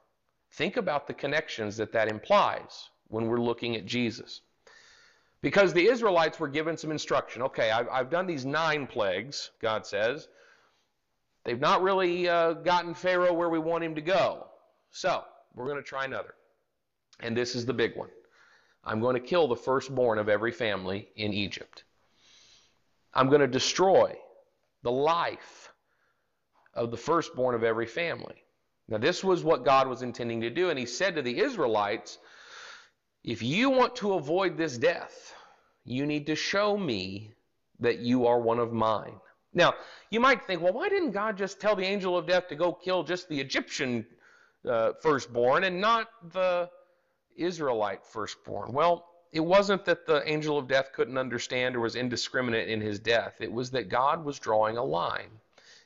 think 0.51 0.77
about 0.77 1.07
the 1.07 1.13
connections 1.13 1.77
that 1.77 1.91
that 1.93 2.09
implies 2.09 2.89
when 3.07 3.27
we're 3.27 3.41
looking 3.41 3.75
at 3.75 3.85
Jesus. 3.85 4.41
Because 5.41 5.73
the 5.73 5.87
Israelites 5.87 6.39
were 6.39 6.49
given 6.49 6.75
some 6.75 6.91
instruction. 6.91 7.41
Okay, 7.43 7.71
I've, 7.71 7.87
I've 7.89 8.09
done 8.09 8.27
these 8.27 8.45
nine 8.45 8.87
plagues, 8.87 9.51
God 9.61 9.85
says. 9.85 10.27
They've 11.45 11.59
not 11.59 11.81
really 11.81 12.27
uh, 12.27 12.53
gotten 12.53 12.93
Pharaoh 12.93 13.33
where 13.33 13.49
we 13.49 13.59
want 13.59 13.83
him 13.83 13.95
to 13.95 14.01
go. 14.01 14.47
So, 14.91 15.23
we're 15.55 15.65
going 15.65 15.77
to 15.77 15.83
try 15.83 16.05
another. 16.05 16.35
And 17.21 17.35
this 17.35 17.55
is 17.55 17.65
the 17.65 17.73
big 17.73 17.95
one. 17.95 18.09
I'm 18.83 18.99
going 18.99 19.15
to 19.15 19.21
kill 19.21 19.47
the 19.47 19.55
firstborn 19.55 20.19
of 20.19 20.29
every 20.29 20.51
family 20.51 21.09
in 21.15 21.33
Egypt. 21.33 21.83
I'm 23.13 23.29
going 23.29 23.41
to 23.41 23.47
destroy 23.47 24.15
the 24.83 24.91
life 24.91 25.71
of 26.73 26.91
the 26.91 26.97
firstborn 26.97 27.55
of 27.55 27.63
every 27.63 27.85
family. 27.85 28.43
Now, 28.87 28.97
this 28.97 29.23
was 29.23 29.43
what 29.43 29.65
God 29.65 29.87
was 29.87 30.01
intending 30.01 30.41
to 30.41 30.49
do. 30.49 30.69
And 30.69 30.79
He 30.79 30.85
said 30.85 31.15
to 31.15 31.21
the 31.21 31.39
Israelites, 31.39 32.17
if 33.23 33.41
you 33.41 33.69
want 33.69 33.95
to 33.97 34.13
avoid 34.13 34.57
this 34.57 34.77
death, 34.77 35.33
you 35.85 36.05
need 36.05 36.25
to 36.27 36.35
show 36.35 36.77
me 36.77 37.33
that 37.79 37.99
you 37.99 38.27
are 38.27 38.39
one 38.39 38.59
of 38.59 38.71
mine. 38.71 39.15
Now, 39.53 39.73
you 40.09 40.19
might 40.19 40.45
think, 40.45 40.61
well, 40.61 40.73
why 40.73 40.89
didn't 40.89 41.11
God 41.11 41.37
just 41.37 41.59
tell 41.59 41.75
the 41.75 41.83
angel 41.83 42.17
of 42.17 42.27
death 42.27 42.47
to 42.49 42.55
go 42.55 42.71
kill 42.71 43.03
just 43.03 43.27
the 43.27 43.39
Egyptian 43.39 44.05
uh, 44.67 44.93
firstborn 45.01 45.63
and 45.63 45.81
not 45.81 46.07
the 46.31 46.69
Israelite 47.35 48.05
firstborn? 48.05 48.73
Well, 48.73 49.05
it 49.31 49.39
wasn't 49.39 49.85
that 49.85 50.05
the 50.05 50.27
angel 50.29 50.57
of 50.57 50.67
death 50.67 50.91
couldn't 50.93 51.17
understand 51.17 51.75
or 51.75 51.81
was 51.81 51.95
indiscriminate 51.95 52.69
in 52.69 52.81
his 52.81 52.99
death. 52.99 53.35
It 53.39 53.51
was 53.51 53.71
that 53.71 53.89
God 53.89 54.23
was 54.23 54.39
drawing 54.39 54.77
a 54.77 54.83
line 54.83 55.29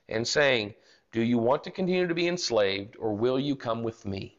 and 0.10 0.28
saying, 0.28 0.74
Do 1.12 1.22
you 1.22 1.38
want 1.38 1.64
to 1.66 1.72
continue 1.72 2.08
to 2.08 2.14
be 2.14 2.28
enslaved 2.28 2.96
or 2.98 3.14
will 3.14 3.40
you 3.40 3.56
come 3.56 3.84
with 3.84 4.06
me? 4.06 4.38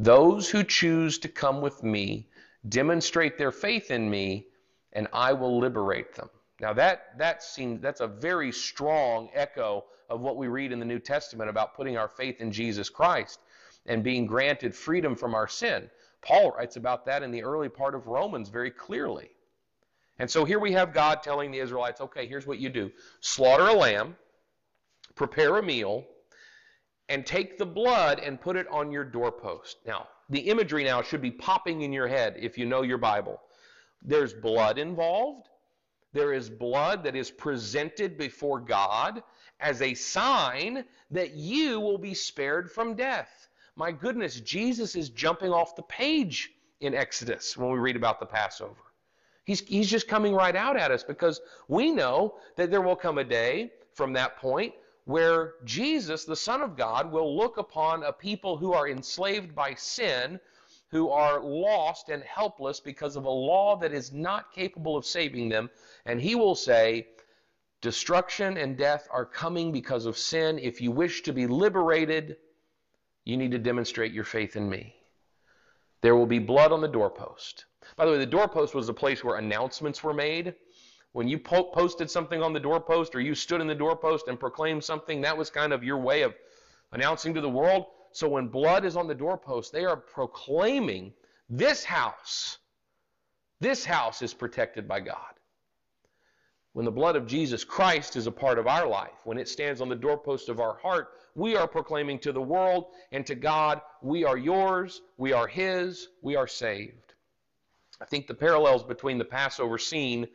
Those 0.00 0.48
who 0.48 0.64
choose 0.64 1.18
to 1.18 1.28
come 1.28 1.60
with 1.60 1.82
me 1.82 2.26
demonstrate 2.66 3.36
their 3.36 3.52
faith 3.52 3.90
in 3.90 4.08
me, 4.08 4.46
and 4.94 5.06
I 5.12 5.34
will 5.34 5.58
liberate 5.58 6.14
them. 6.14 6.30
Now 6.58 6.72
that 6.72 7.18
that 7.18 7.42
seems 7.42 7.82
that's 7.82 8.00
a 8.00 8.06
very 8.06 8.50
strong 8.50 9.28
echo 9.34 9.84
of 10.08 10.22
what 10.22 10.38
we 10.38 10.48
read 10.48 10.72
in 10.72 10.78
the 10.78 10.86
New 10.86 11.00
Testament 11.00 11.50
about 11.50 11.74
putting 11.74 11.98
our 11.98 12.08
faith 12.08 12.40
in 12.40 12.50
Jesus 12.50 12.88
Christ 12.88 13.40
and 13.84 14.02
being 14.02 14.24
granted 14.24 14.74
freedom 14.74 15.14
from 15.14 15.34
our 15.34 15.46
sin. 15.46 15.90
Paul 16.22 16.52
writes 16.52 16.76
about 16.76 17.04
that 17.04 17.22
in 17.22 17.30
the 17.30 17.44
early 17.44 17.68
part 17.68 17.94
of 17.94 18.06
Romans 18.06 18.48
very 18.48 18.70
clearly. 18.70 19.28
And 20.18 20.30
so 20.30 20.46
here 20.46 20.58
we 20.58 20.72
have 20.72 20.94
God 20.94 21.22
telling 21.22 21.50
the 21.50 21.58
Israelites, 21.58 22.00
okay, 22.00 22.26
here's 22.26 22.46
what 22.46 22.58
you 22.58 22.70
do 22.70 22.90
slaughter 23.20 23.68
a 23.68 23.74
lamb, 23.74 24.16
prepare 25.14 25.58
a 25.58 25.62
meal, 25.62 26.06
and 27.10 27.26
take 27.26 27.58
the 27.58 27.66
blood 27.66 28.20
and 28.20 28.40
put 28.40 28.56
it 28.56 28.68
on 28.70 28.92
your 28.92 29.04
doorpost. 29.04 29.78
Now, 29.84 30.08
the 30.30 30.38
imagery 30.38 30.84
now 30.84 31.02
should 31.02 31.20
be 31.20 31.32
popping 31.32 31.82
in 31.82 31.92
your 31.92 32.06
head 32.06 32.36
if 32.38 32.56
you 32.56 32.64
know 32.64 32.82
your 32.82 32.98
Bible. 32.98 33.40
There's 34.00 34.32
blood 34.32 34.78
involved. 34.78 35.48
There 36.12 36.32
is 36.32 36.48
blood 36.48 37.02
that 37.04 37.16
is 37.16 37.30
presented 37.30 38.16
before 38.16 38.60
God 38.60 39.24
as 39.58 39.82
a 39.82 39.92
sign 39.92 40.84
that 41.10 41.32
you 41.34 41.80
will 41.80 41.98
be 41.98 42.14
spared 42.14 42.70
from 42.70 42.94
death. 42.94 43.48
My 43.74 43.90
goodness, 43.90 44.40
Jesus 44.40 44.94
is 44.94 45.08
jumping 45.08 45.52
off 45.52 45.74
the 45.74 45.82
page 45.82 46.52
in 46.80 46.94
Exodus 46.94 47.56
when 47.56 47.72
we 47.72 47.78
read 47.78 47.96
about 47.96 48.20
the 48.20 48.26
Passover. 48.26 48.76
He's, 49.44 49.60
he's 49.60 49.90
just 49.90 50.06
coming 50.06 50.32
right 50.32 50.54
out 50.54 50.76
at 50.76 50.92
us 50.92 51.02
because 51.02 51.40
we 51.66 51.90
know 51.90 52.36
that 52.56 52.70
there 52.70 52.82
will 52.82 52.96
come 52.96 53.18
a 53.18 53.24
day 53.24 53.72
from 53.94 54.12
that 54.12 54.36
point 54.36 54.74
where 55.10 55.54
Jesus, 55.64 56.24
the 56.24 56.36
Son 56.36 56.62
of 56.62 56.76
God, 56.76 57.10
will 57.10 57.36
look 57.36 57.56
upon 57.56 58.04
a 58.04 58.12
people 58.12 58.56
who 58.56 58.72
are 58.72 58.88
enslaved 58.88 59.54
by 59.54 59.74
sin, 59.74 60.40
who 60.90 61.10
are 61.10 61.40
lost 61.42 62.08
and 62.08 62.22
helpless 62.22 62.80
because 62.80 63.16
of 63.16 63.24
a 63.24 63.30
law 63.30 63.76
that 63.76 63.92
is 63.92 64.12
not 64.12 64.52
capable 64.52 64.96
of 64.96 65.04
saving 65.04 65.48
them, 65.48 65.68
and 66.06 66.20
he 66.20 66.34
will 66.34 66.54
say, 66.54 67.08
Destruction 67.80 68.58
and 68.58 68.76
death 68.76 69.08
are 69.10 69.24
coming 69.24 69.72
because 69.72 70.04
of 70.04 70.18
sin. 70.18 70.58
If 70.58 70.80
you 70.82 70.90
wish 70.90 71.22
to 71.22 71.32
be 71.32 71.46
liberated, 71.46 72.36
you 73.24 73.36
need 73.36 73.52
to 73.52 73.58
demonstrate 73.58 74.12
your 74.12 74.24
faith 74.24 74.54
in 74.54 74.68
me. 74.68 74.94
There 76.02 76.14
will 76.14 76.26
be 76.26 76.38
blood 76.38 76.72
on 76.72 76.82
the 76.82 76.88
doorpost. 76.88 77.64
By 77.96 78.04
the 78.04 78.12
way, 78.12 78.18
the 78.18 78.26
doorpost 78.26 78.74
was 78.74 78.88
a 78.88 78.94
place 78.94 79.24
where 79.24 79.36
announcements 79.36 80.04
were 80.04 80.14
made. 80.14 80.54
When 81.12 81.28
you 81.28 81.38
po- 81.38 81.70
posted 81.70 82.10
something 82.10 82.42
on 82.42 82.52
the 82.52 82.60
doorpost 82.60 83.14
or 83.14 83.20
you 83.20 83.34
stood 83.34 83.60
in 83.60 83.66
the 83.66 83.74
doorpost 83.74 84.28
and 84.28 84.38
proclaimed 84.38 84.84
something, 84.84 85.20
that 85.22 85.36
was 85.36 85.50
kind 85.50 85.72
of 85.72 85.82
your 85.82 85.98
way 85.98 86.22
of 86.22 86.34
announcing 86.92 87.34
to 87.34 87.40
the 87.40 87.48
world. 87.48 87.86
So 88.12 88.28
when 88.28 88.48
blood 88.48 88.84
is 88.84 88.96
on 88.96 89.08
the 89.08 89.14
doorpost, 89.14 89.72
they 89.72 89.84
are 89.84 89.96
proclaiming 89.96 91.12
this 91.48 91.84
house, 91.84 92.58
this 93.60 93.84
house 93.84 94.22
is 94.22 94.32
protected 94.34 94.86
by 94.86 95.00
God. 95.00 95.34
When 96.72 96.84
the 96.84 96.92
blood 96.92 97.16
of 97.16 97.26
Jesus 97.26 97.64
Christ 97.64 98.14
is 98.14 98.28
a 98.28 98.32
part 98.32 98.58
of 98.58 98.68
our 98.68 98.86
life, 98.86 99.18
when 99.24 99.38
it 99.38 99.48
stands 99.48 99.80
on 99.80 99.88
the 99.88 99.96
doorpost 99.96 100.48
of 100.48 100.60
our 100.60 100.76
heart, 100.78 101.08
we 101.34 101.56
are 101.56 101.66
proclaiming 101.66 102.20
to 102.20 102.32
the 102.32 102.40
world 102.40 102.86
and 103.10 103.26
to 103.26 103.34
God, 103.34 103.80
we 104.02 104.24
are 104.24 104.36
yours, 104.38 105.02
we 105.16 105.32
are 105.32 105.48
His, 105.48 106.08
we 106.22 106.36
are 106.36 106.46
saved. 106.46 107.14
I 108.00 108.04
think 108.04 108.28
the 108.28 108.34
parallels 108.34 108.84
between 108.84 109.18
the 109.18 109.24
Passover 109.24 109.78
scene 109.78 110.28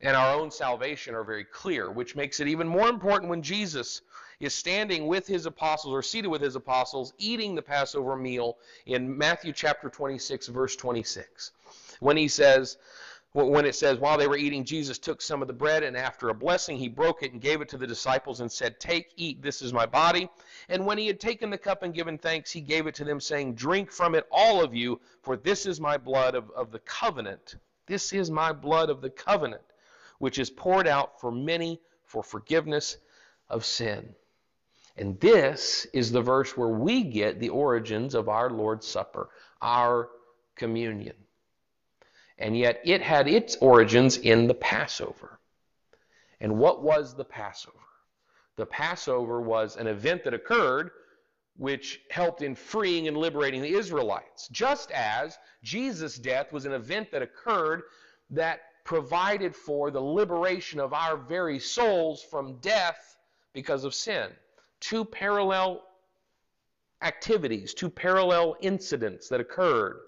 and 0.00 0.16
our 0.16 0.34
own 0.34 0.50
salvation 0.50 1.14
are 1.14 1.24
very 1.24 1.44
clear, 1.44 1.90
which 1.90 2.16
makes 2.16 2.40
it 2.40 2.48
even 2.48 2.68
more 2.68 2.88
important 2.88 3.30
when 3.30 3.42
Jesus 3.42 4.02
is 4.40 4.54
standing 4.54 5.06
with 5.06 5.26
his 5.26 5.46
apostles 5.46 5.92
or 5.92 6.02
seated 6.02 6.28
with 6.28 6.40
his 6.40 6.54
apostles 6.54 7.12
eating 7.18 7.54
the 7.54 7.62
Passover 7.62 8.16
meal 8.16 8.58
in 8.86 9.16
Matthew 9.18 9.52
chapter 9.52 9.88
26, 9.88 10.46
verse 10.48 10.76
26. 10.76 11.50
When 11.98 12.16
he 12.16 12.28
says, 12.28 12.78
when 13.32 13.66
it 13.66 13.74
says, 13.74 13.98
while 13.98 14.16
they 14.16 14.26
were 14.26 14.36
eating, 14.36 14.64
Jesus 14.64 14.98
took 14.98 15.20
some 15.20 15.42
of 15.42 15.48
the 15.48 15.54
bread, 15.54 15.82
and 15.82 15.96
after 15.96 16.30
a 16.30 16.34
blessing, 16.34 16.78
he 16.78 16.88
broke 16.88 17.22
it 17.22 17.32
and 17.32 17.40
gave 17.40 17.60
it 17.60 17.68
to 17.68 17.76
the 17.76 17.86
disciples 17.86 18.40
and 18.40 18.50
said, 18.50 18.80
Take, 18.80 19.12
eat, 19.16 19.42
this 19.42 19.60
is 19.60 19.72
my 19.72 19.84
body. 19.84 20.30
And 20.68 20.86
when 20.86 20.96
he 20.96 21.06
had 21.06 21.20
taken 21.20 21.50
the 21.50 21.58
cup 21.58 21.82
and 21.82 21.92
given 21.92 22.16
thanks, 22.16 22.50
he 22.50 22.60
gave 22.62 22.86
it 22.86 22.94
to 22.96 23.04
them, 23.04 23.20
saying, 23.20 23.54
Drink 23.54 23.92
from 23.92 24.14
it, 24.14 24.26
all 24.30 24.62
of 24.62 24.74
you, 24.74 25.00
for 25.22 25.36
this 25.36 25.66
is 25.66 25.78
my 25.78 25.98
blood 25.98 26.34
of, 26.34 26.50
of 26.52 26.72
the 26.72 26.78
covenant. 26.80 27.56
This 27.86 28.12
is 28.12 28.30
my 28.30 28.52
blood 28.52 28.88
of 28.88 29.02
the 29.02 29.10
covenant, 29.10 29.62
which 30.18 30.38
is 30.38 30.50
poured 30.50 30.86
out 30.86 31.20
for 31.20 31.30
many 31.30 31.80
for 32.04 32.22
forgiveness 32.22 32.96
of 33.48 33.64
sin. 33.64 34.14
And 34.96 35.18
this 35.20 35.86
is 35.92 36.10
the 36.10 36.22
verse 36.22 36.56
where 36.56 36.68
we 36.68 37.04
get 37.04 37.38
the 37.38 37.50
origins 37.50 38.14
of 38.14 38.28
our 38.28 38.50
Lord's 38.50 38.86
Supper, 38.86 39.28
our 39.62 40.08
communion 40.56 41.14
and 42.38 42.56
yet 42.56 42.80
it 42.84 43.02
had 43.02 43.28
its 43.28 43.56
origins 43.56 44.16
in 44.16 44.46
the 44.46 44.54
Passover. 44.54 45.38
And 46.40 46.56
what 46.56 46.82
was 46.82 47.14
the 47.14 47.24
Passover? 47.24 47.76
The 48.56 48.66
Passover 48.66 49.40
was 49.40 49.76
an 49.76 49.86
event 49.86 50.24
that 50.24 50.34
occurred 50.34 50.90
which 51.56 52.00
helped 52.10 52.42
in 52.42 52.54
freeing 52.54 53.08
and 53.08 53.16
liberating 53.16 53.60
the 53.60 53.74
Israelites, 53.74 54.46
just 54.48 54.92
as 54.92 55.36
Jesus' 55.64 56.16
death 56.16 56.52
was 56.52 56.64
an 56.64 56.72
event 56.72 57.10
that 57.10 57.22
occurred 57.22 57.82
that 58.30 58.60
provided 58.88 59.54
for 59.54 59.90
the 59.90 60.00
liberation 60.00 60.80
of 60.80 60.94
our 60.94 61.18
very 61.18 61.58
souls 61.58 62.22
from 62.22 62.54
death 62.62 63.18
because 63.52 63.84
of 63.84 63.92
sin. 63.92 64.30
Two 64.80 65.04
parallel 65.04 65.82
activities, 67.02 67.74
two 67.74 67.90
parallel 67.90 68.56
incidents 68.62 69.28
that 69.28 69.42
occurred. 69.42 69.98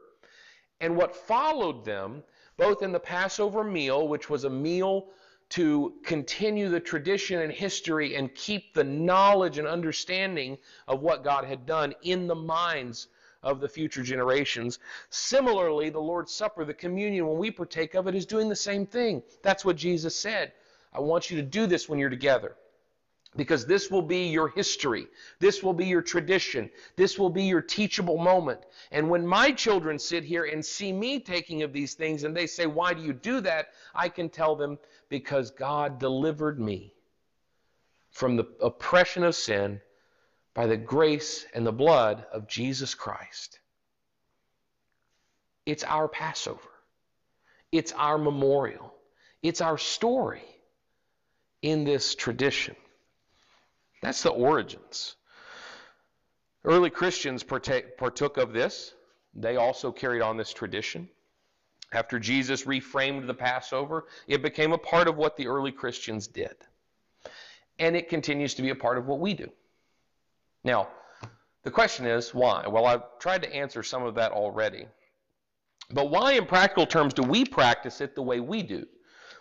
And 0.80 0.96
what 0.96 1.14
followed 1.14 1.84
them, 1.84 2.22
both 2.56 2.82
in 2.82 2.90
the 2.90 2.98
Passover 2.98 3.62
meal, 3.62 4.08
which 4.08 4.30
was 4.30 4.44
a 4.44 4.50
meal 4.50 5.08
to 5.50 5.92
continue 6.02 6.70
the 6.70 6.80
tradition 6.80 7.42
and 7.42 7.52
history 7.52 8.14
and 8.16 8.34
keep 8.34 8.72
the 8.72 8.84
knowledge 8.84 9.58
and 9.58 9.68
understanding 9.68 10.56
of 10.88 11.02
what 11.02 11.22
God 11.22 11.44
had 11.44 11.66
done 11.66 11.94
in 12.00 12.26
the 12.26 12.34
minds 12.34 13.08
of 13.42 13.60
the 13.60 13.68
future 13.68 14.02
generations. 14.02 14.78
Similarly, 15.08 15.90
the 15.90 16.00
Lord's 16.00 16.32
Supper, 16.32 16.64
the 16.64 16.74
communion, 16.74 17.26
when 17.26 17.38
we 17.38 17.50
partake 17.50 17.94
of 17.94 18.06
it, 18.06 18.14
is 18.14 18.26
doing 18.26 18.48
the 18.48 18.56
same 18.56 18.86
thing. 18.86 19.22
That's 19.42 19.64
what 19.64 19.76
Jesus 19.76 20.14
said. 20.14 20.52
I 20.92 21.00
want 21.00 21.30
you 21.30 21.36
to 21.36 21.42
do 21.42 21.66
this 21.66 21.88
when 21.88 21.98
you're 21.98 22.10
together 22.10 22.56
because 23.36 23.64
this 23.64 23.90
will 23.90 24.02
be 24.02 24.26
your 24.26 24.48
history. 24.48 25.06
This 25.38 25.62
will 25.62 25.72
be 25.72 25.86
your 25.86 26.02
tradition. 26.02 26.68
This 26.96 27.18
will 27.18 27.30
be 27.30 27.44
your 27.44 27.62
teachable 27.62 28.18
moment. 28.18 28.60
And 28.90 29.08
when 29.08 29.24
my 29.24 29.52
children 29.52 29.98
sit 29.98 30.24
here 30.24 30.44
and 30.44 30.64
see 30.64 30.92
me 30.92 31.20
taking 31.20 31.62
of 31.62 31.72
these 31.72 31.94
things 31.94 32.24
and 32.24 32.36
they 32.36 32.46
say, 32.46 32.66
Why 32.66 32.92
do 32.92 33.02
you 33.02 33.12
do 33.12 33.40
that? 33.42 33.68
I 33.94 34.08
can 34.08 34.28
tell 34.28 34.56
them, 34.56 34.78
Because 35.08 35.52
God 35.52 36.00
delivered 36.00 36.58
me 36.58 36.92
from 38.10 38.36
the 38.36 38.48
oppression 38.60 39.22
of 39.22 39.36
sin 39.36 39.80
by 40.54 40.66
the 40.66 40.76
grace 40.76 41.46
and 41.54 41.66
the 41.66 41.72
blood 41.72 42.26
of 42.32 42.48
Jesus 42.48 42.94
Christ. 42.94 43.60
It's 45.66 45.84
our 45.84 46.08
Passover, 46.08 46.60
it's 47.70 47.92
our 47.92 48.18
memorial, 48.18 48.94
it's 49.42 49.60
our 49.60 49.78
story 49.78 50.42
in 51.62 51.84
this 51.84 52.14
tradition. 52.14 52.74
That's 54.02 54.22
the 54.22 54.30
origins. 54.30 55.16
Early 56.64 56.90
Christians 56.90 57.42
partook 57.42 58.36
of 58.38 58.52
this. 58.52 58.94
They 59.34 59.56
also 59.56 59.92
carried 59.92 60.22
on 60.22 60.36
this 60.36 60.52
tradition. 60.52 61.08
After 61.92 62.18
Jesus 62.18 62.64
reframed 62.64 63.26
the 63.26 63.34
Passover, 63.34 64.06
it 64.26 64.42
became 64.42 64.72
a 64.72 64.78
part 64.78 65.08
of 65.08 65.16
what 65.16 65.36
the 65.36 65.48
early 65.48 65.72
Christians 65.72 66.26
did. 66.26 66.54
And 67.78 67.96
it 67.96 68.08
continues 68.08 68.54
to 68.54 68.62
be 68.62 68.70
a 68.70 68.74
part 68.74 68.98
of 68.98 69.06
what 69.06 69.20
we 69.20 69.34
do. 69.34 69.50
Now, 70.64 70.88
the 71.62 71.70
question 71.70 72.06
is 72.06 72.34
why? 72.34 72.66
Well, 72.66 72.86
I've 72.86 73.18
tried 73.18 73.42
to 73.42 73.54
answer 73.54 73.82
some 73.82 74.02
of 74.02 74.14
that 74.16 74.32
already. 74.32 74.86
But 75.90 76.10
why, 76.10 76.32
in 76.32 76.46
practical 76.46 76.86
terms, 76.86 77.14
do 77.14 77.22
we 77.22 77.44
practice 77.44 78.00
it 78.00 78.14
the 78.14 78.22
way 78.22 78.40
we 78.40 78.62
do? 78.62 78.86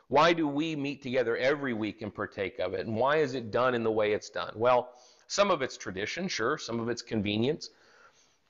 Why 0.07 0.33
do 0.33 0.47
we 0.47 0.75
meet 0.75 1.03
together 1.03 1.37
every 1.37 1.73
week 1.73 2.01
and 2.01 2.13
partake 2.13 2.57
of 2.59 2.73
it? 2.73 2.87
And 2.87 2.95
why 2.95 3.17
is 3.17 3.35
it 3.35 3.51
done 3.51 3.75
in 3.75 3.83
the 3.83 3.91
way 3.91 4.13
it's 4.13 4.29
done? 4.29 4.51
Well, 4.55 4.89
some 5.27 5.51
of 5.51 5.61
it's 5.61 5.77
tradition, 5.77 6.27
sure, 6.27 6.57
some 6.57 6.79
of 6.79 6.89
it's 6.89 7.03
convenience. 7.03 7.69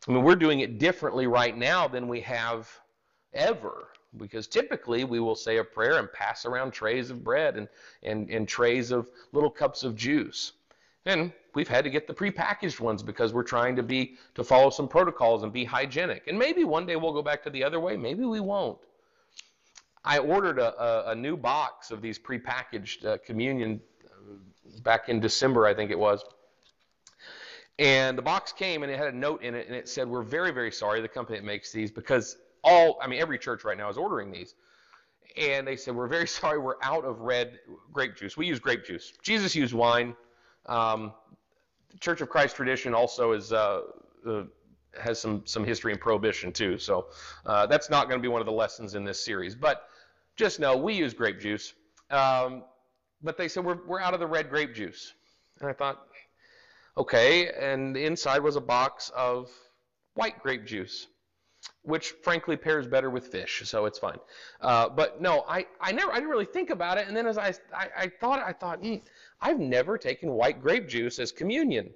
I 0.08 0.12
mean, 0.12 0.24
we're 0.24 0.38
doing 0.38 0.62
it 0.62 0.80
differently 0.80 1.28
right 1.28 1.56
now 1.56 1.88
than 1.90 2.08
we 2.08 2.22
have 2.22 2.70
ever 3.34 3.90
because 4.18 4.48
typically 4.48 5.04
we 5.04 5.20
will 5.20 5.36
say 5.36 5.58
a 5.58 5.64
prayer 5.64 6.00
and 6.00 6.12
pass 6.12 6.46
around 6.46 6.72
trays 6.72 7.10
of 7.10 7.24
bread 7.24 7.58
and, 7.58 7.68
and, 8.04 8.30
and 8.30 8.48
trays 8.48 8.92
of 8.92 9.10
little 9.34 9.52
cups 9.52 9.84
of 9.84 9.96
juice. 9.96 10.54
And 11.06 11.32
we've 11.56 11.68
had 11.68 11.84
to 11.86 11.90
get 11.90 12.08
the 12.08 12.14
prepackaged 12.14 12.80
ones 12.80 13.02
because 13.02 13.34
we're 13.34 13.44
trying 13.44 13.76
to 13.78 13.84
be 13.84 14.18
to 14.36 14.44
follow 14.44 14.70
some 14.70 14.88
protocols 14.88 15.44
and 15.44 15.52
be 15.52 15.64
hygienic. 15.64 16.28
And 16.28 16.38
maybe 16.38 16.64
one 16.64 16.86
day 16.86 16.96
we'll 16.96 17.14
go 17.14 17.22
back 17.22 17.44
to 17.44 17.50
the 17.50 17.64
other 17.64 17.80
way, 17.80 17.98
maybe 17.98 18.26
we 18.26 18.40
won't. 18.40 18.78
I 20.04 20.20
ordered 20.20 20.60
a, 20.60 20.82
a, 20.82 21.12
a 21.12 21.16
new 21.16 21.36
box 21.36 21.92
of 21.92 22.02
these 22.02 22.18
prepackaged 22.18 23.06
uh, 23.06 23.18
communion 23.26 23.82
uh, 24.06 24.80
back 24.82 25.10
in 25.10 25.20
December, 25.20 25.66
I 25.66 25.74
think 25.74 25.92
it 25.92 26.00
was. 26.00 26.24
And 27.80 28.18
the 28.18 28.22
box 28.22 28.52
came 28.52 28.84
and 28.84 28.92
it 28.92 28.98
had 28.98 29.08
a 29.08 29.18
note 29.18 29.42
in 29.42 29.56
it 29.56 29.68
and 29.68 29.76
it 29.76 29.88
said, 29.88 30.08
We're 30.08 30.22
very, 30.22 30.52
very 30.52 30.72
sorry, 30.72 31.02
the 31.02 31.08
company 31.08 31.40
that 31.40 31.46
makes 31.46 31.72
these, 31.72 31.92
because 31.92 32.38
all, 32.62 33.00
I 33.02 33.08
mean, 33.08 33.22
every 33.22 33.40
church 33.40 33.64
right 33.64 33.78
now 33.78 33.90
is 33.90 33.98
ordering 33.98 34.32
these. 34.32 34.56
And 35.38 35.66
they 35.66 35.78
said, 35.78 35.96
We're 35.96 36.08
very 36.08 36.28
sorry, 36.40 36.60
we're 36.60 36.82
out 36.84 37.06
of 37.06 37.22
red 37.22 37.60
grape 37.92 38.18
juice. 38.18 38.36
We 38.36 38.48
use 38.48 38.60
grape 38.60 38.86
juice. 38.86 39.14
Jesus 39.22 39.56
used 39.56 39.74
wine. 39.74 40.16
Um, 40.66 41.14
Church 42.00 42.22
of 42.22 42.30
Christ 42.30 42.56
tradition 42.56 42.94
also 42.94 43.34
is. 43.34 43.52
Uh, 43.52 43.82
uh, 44.28 44.44
has 45.00 45.20
some 45.20 45.44
some 45.46 45.64
history 45.64 45.92
in 45.92 46.00
prohibition 46.00 46.52
too. 46.52 46.78
So 46.78 47.08
uh, 47.46 47.68
that's 47.68 47.90
not 47.90 48.08
going 48.10 48.20
to 48.20 48.22
be 48.22 48.28
one 48.28 48.42
of 48.42 48.48
the 48.48 48.54
lessons 48.54 48.96
in 48.96 49.04
this 49.04 49.24
series. 49.24 49.56
But 49.56 49.88
just 50.36 50.60
know 50.60 50.78
we 50.78 50.94
use 50.94 51.14
grape 51.14 51.40
juice. 51.40 51.74
Um, 52.10 52.64
but 53.22 53.38
they 53.38 53.48
said 53.48 53.66
we're 53.66 53.86
we're 53.86 54.02
out 54.02 54.14
of 54.14 54.20
the 54.20 54.28
red 54.28 54.50
grape 54.50 54.74
juice, 54.74 55.14
and 55.60 55.70
I 55.70 55.74
thought, 55.74 56.00
okay. 56.98 57.52
And 57.52 57.96
inside 57.98 58.42
was 58.42 58.56
a 58.56 58.62
box 58.62 59.12
of 59.16 59.50
white 60.14 60.42
grape 60.42 60.66
juice, 60.66 61.08
which 61.84 62.12
frankly 62.24 62.56
pairs 62.56 62.88
better 62.88 63.10
with 63.10 63.28
fish, 63.28 63.62
so 63.66 63.86
it's 63.86 63.98
fine. 63.98 64.20
Uh, 64.62 64.90
but 64.90 65.22
no, 65.22 65.44
I, 65.48 65.66
I 65.82 65.92
never 65.92 66.12
I 66.12 66.16
didn't 66.16 66.30
really 66.30 66.46
think 66.46 66.70
about 66.70 66.98
it. 66.98 67.08
And 67.08 67.16
then 67.16 67.26
as 67.26 67.38
I 67.38 67.54
I, 67.74 67.88
I 67.98 68.08
thought 68.08 68.40
I 68.40 68.54
thought 68.54 68.82
mm, 68.82 69.02
I've 69.42 69.60
never 69.60 69.98
taken 69.98 70.32
white 70.32 70.62
grape 70.62 70.88
juice 70.88 71.20
as 71.20 71.32
communion. 71.32 71.90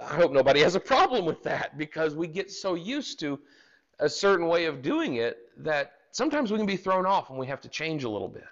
I 0.00 0.14
hope 0.14 0.32
nobody 0.32 0.60
has 0.66 0.74
a 0.74 0.80
problem 0.80 1.24
with 1.24 1.42
that 1.42 1.76
because 1.76 2.14
we 2.14 2.26
get 2.26 2.50
so 2.50 2.74
used 2.74 3.20
to 3.20 3.38
a 3.98 4.08
certain 4.08 4.46
way 4.46 4.64
of 4.64 4.80
doing 4.82 5.16
it 5.16 5.38
that 5.58 5.92
sometimes 6.10 6.50
we 6.50 6.56
can 6.56 6.66
be 6.66 6.76
thrown 6.76 7.06
off 7.06 7.30
and 7.30 7.38
we 7.38 7.46
have 7.46 7.60
to 7.60 7.68
change 7.68 8.04
a 8.04 8.08
little 8.08 8.28
bit. 8.28 8.46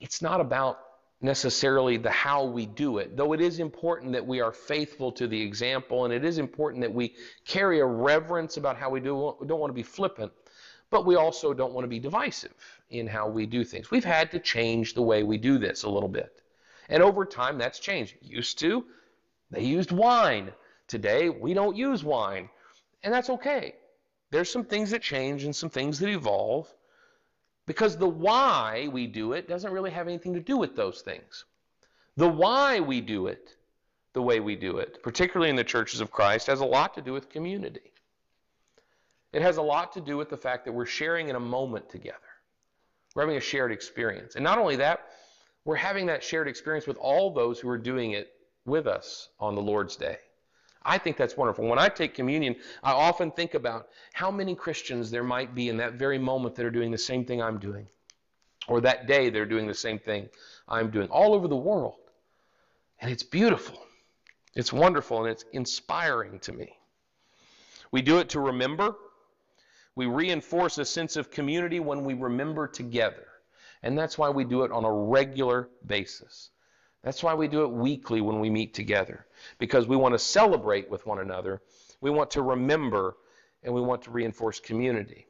It's 0.00 0.20
not 0.20 0.40
about 0.40 0.78
necessarily 1.24 1.96
the 1.96 2.10
how 2.10 2.44
we 2.44 2.66
do 2.66 2.98
it, 2.98 3.16
though 3.16 3.32
it 3.32 3.40
is 3.40 3.58
important 3.58 4.12
that 4.12 4.24
we 4.24 4.40
are 4.42 4.52
faithful 4.52 5.10
to 5.10 5.26
the 5.26 5.40
example 5.40 6.04
and 6.04 6.12
it 6.12 6.22
is 6.22 6.36
important 6.38 6.82
that 6.82 6.92
we 6.92 7.14
carry 7.46 7.80
a 7.80 7.86
reverence 7.86 8.58
about 8.58 8.76
how 8.76 8.90
we 8.90 9.00
do 9.00 9.30
it. 9.30 9.36
We 9.40 9.46
don't 9.46 9.58
want 9.58 9.70
to 9.70 9.74
be 9.74 9.82
flippant, 9.82 10.30
but 10.90 11.06
we 11.06 11.16
also 11.16 11.54
don't 11.54 11.72
want 11.72 11.84
to 11.84 11.88
be 11.88 11.98
divisive 11.98 12.52
in 12.90 13.06
how 13.06 13.26
we 13.26 13.46
do 13.46 13.64
things. 13.64 13.90
We've 13.90 14.04
had 14.04 14.30
to 14.32 14.38
change 14.38 14.92
the 14.92 15.02
way 15.02 15.22
we 15.22 15.38
do 15.38 15.56
this 15.56 15.84
a 15.84 15.88
little 15.88 16.10
bit. 16.10 16.42
And 16.90 17.02
over 17.02 17.24
time, 17.24 17.56
that's 17.56 17.78
changed. 17.78 18.16
Used 18.20 18.58
to, 18.58 18.84
they 19.50 19.64
used 19.64 19.92
wine. 19.92 20.52
Today, 20.88 21.30
we 21.30 21.54
don't 21.54 21.74
use 21.74 22.04
wine. 22.04 22.50
And 23.02 23.14
that's 23.14 23.30
okay. 23.30 23.76
There's 24.30 24.50
some 24.50 24.64
things 24.64 24.90
that 24.90 25.00
change 25.00 25.44
and 25.44 25.56
some 25.56 25.70
things 25.70 25.98
that 26.00 26.10
evolve. 26.10 26.68
Because 27.66 27.96
the 27.96 28.08
why 28.08 28.88
we 28.92 29.06
do 29.06 29.32
it 29.32 29.48
doesn't 29.48 29.72
really 29.72 29.90
have 29.90 30.06
anything 30.06 30.34
to 30.34 30.40
do 30.40 30.56
with 30.56 30.76
those 30.76 31.00
things. 31.00 31.44
The 32.16 32.28
why 32.28 32.80
we 32.80 33.00
do 33.00 33.26
it 33.26 33.56
the 34.14 34.22
way 34.22 34.40
we 34.40 34.56
do 34.56 34.78
it, 34.78 35.02
particularly 35.02 35.50
in 35.50 35.56
the 35.56 35.64
churches 35.64 36.00
of 36.00 36.10
Christ, 36.10 36.46
has 36.46 36.60
a 36.60 36.64
lot 36.64 36.94
to 36.94 37.02
do 37.02 37.12
with 37.12 37.28
community. 37.28 37.92
It 39.32 39.42
has 39.42 39.56
a 39.56 39.62
lot 39.62 39.92
to 39.94 40.00
do 40.00 40.16
with 40.16 40.30
the 40.30 40.36
fact 40.36 40.64
that 40.64 40.72
we're 40.72 40.86
sharing 40.86 41.28
in 41.28 41.36
a 41.36 41.40
moment 41.40 41.90
together. 41.90 42.18
We're 43.14 43.22
having 43.22 43.36
a 43.36 43.40
shared 43.40 43.72
experience. 43.72 44.36
And 44.36 44.44
not 44.44 44.58
only 44.58 44.76
that, 44.76 45.08
we're 45.64 45.74
having 45.76 46.06
that 46.06 46.22
shared 46.22 46.46
experience 46.46 46.86
with 46.86 46.96
all 46.98 47.32
those 47.32 47.58
who 47.58 47.68
are 47.68 47.78
doing 47.78 48.12
it 48.12 48.32
with 48.64 48.86
us 48.86 49.28
on 49.40 49.56
the 49.56 49.60
Lord's 49.60 49.96
Day. 49.96 50.18
I 50.84 50.98
think 50.98 51.16
that's 51.16 51.36
wonderful. 51.36 51.66
When 51.66 51.78
I 51.78 51.88
take 51.88 52.14
communion, 52.14 52.56
I 52.82 52.92
often 52.92 53.30
think 53.30 53.54
about 53.54 53.88
how 54.12 54.30
many 54.30 54.54
Christians 54.54 55.10
there 55.10 55.24
might 55.24 55.54
be 55.54 55.68
in 55.68 55.76
that 55.78 55.94
very 55.94 56.18
moment 56.18 56.54
that 56.56 56.66
are 56.66 56.70
doing 56.70 56.90
the 56.90 56.98
same 56.98 57.24
thing 57.24 57.42
I'm 57.42 57.58
doing, 57.58 57.86
or 58.68 58.80
that 58.82 59.06
day 59.06 59.30
they're 59.30 59.46
doing 59.46 59.66
the 59.66 59.74
same 59.74 59.98
thing 59.98 60.28
I'm 60.68 60.90
doing, 60.90 61.08
all 61.08 61.34
over 61.34 61.48
the 61.48 61.56
world. 61.56 61.96
And 63.00 63.10
it's 63.10 63.22
beautiful, 63.22 63.78
it's 64.54 64.72
wonderful, 64.72 65.24
and 65.24 65.28
it's 65.28 65.44
inspiring 65.52 66.38
to 66.40 66.52
me. 66.52 66.76
We 67.90 68.02
do 68.02 68.18
it 68.18 68.28
to 68.30 68.40
remember. 68.40 68.96
We 69.96 70.06
reinforce 70.06 70.78
a 70.78 70.84
sense 70.84 71.16
of 71.16 71.30
community 71.30 71.80
when 71.80 72.04
we 72.04 72.14
remember 72.14 72.66
together. 72.66 73.26
And 73.82 73.96
that's 73.96 74.18
why 74.18 74.30
we 74.30 74.44
do 74.44 74.64
it 74.64 74.72
on 74.72 74.84
a 74.84 74.92
regular 74.92 75.68
basis. 75.86 76.50
That's 77.04 77.22
why 77.22 77.34
we 77.34 77.48
do 77.48 77.64
it 77.64 77.70
weekly 77.70 78.22
when 78.22 78.40
we 78.40 78.48
meet 78.48 78.72
together, 78.72 79.26
because 79.58 79.86
we 79.86 79.94
want 79.94 80.14
to 80.14 80.18
celebrate 80.18 80.90
with 80.90 81.06
one 81.06 81.18
another. 81.18 81.60
We 82.00 82.10
want 82.10 82.30
to 82.32 82.42
remember 82.42 83.16
and 83.62 83.74
we 83.74 83.82
want 83.82 84.02
to 84.02 84.10
reinforce 84.10 84.58
community. 84.58 85.26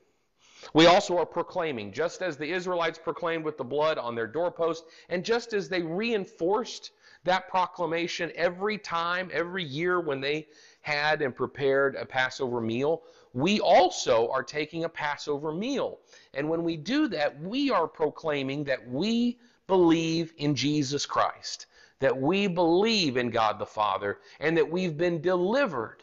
We 0.73 0.87
also 0.87 1.19
are 1.19 1.27
proclaiming, 1.27 1.93
just 1.93 2.23
as 2.23 2.37
the 2.37 2.51
Israelites 2.51 2.99
proclaimed 2.99 3.45
with 3.45 3.59
the 3.59 3.65
blood 3.65 3.99
on 3.99 4.15
their 4.15 4.27
doorpost, 4.27 4.85
and 5.09 5.25
just 5.25 5.53
as 5.53 5.69
they 5.69 5.83
reinforced 5.83 6.93
that 7.25 7.49
proclamation 7.49 8.31
every 8.35 8.79
time, 8.79 9.31
every 9.33 9.65
year 9.65 10.01
when 10.01 10.21
they 10.21 10.47
had 10.81 11.23
and 11.23 11.35
prepared 11.35 11.97
a 11.97 12.07
Passover 12.07 12.61
meal, 12.61 13.03
we 13.33 13.61
also 13.61 14.29
are 14.31 14.43
taking 14.43 14.85
a 14.85 14.89
Passover 14.89 15.53
meal. 15.53 15.99
And 16.35 16.49
when 16.49 16.63
we 16.63 16.77
do 16.77 17.09
that, 17.09 17.41
we 17.41 17.71
are 17.71 17.89
proclaiming 17.89 18.65
that 18.65 18.89
we 18.89 19.39
believe 19.67 20.33
in 20.37 20.55
Jesus 20.55 21.07
Christ, 21.07 21.67
that 22.01 22.17
we 22.17 22.47
believe 22.47 23.17
in 23.17 23.31
God 23.31 23.59
the 23.59 23.67
Father, 23.67 24.19
and 24.41 24.57
that 24.57 24.71
we've 24.71 24.97
been 24.97 25.21
delivered 25.21 26.03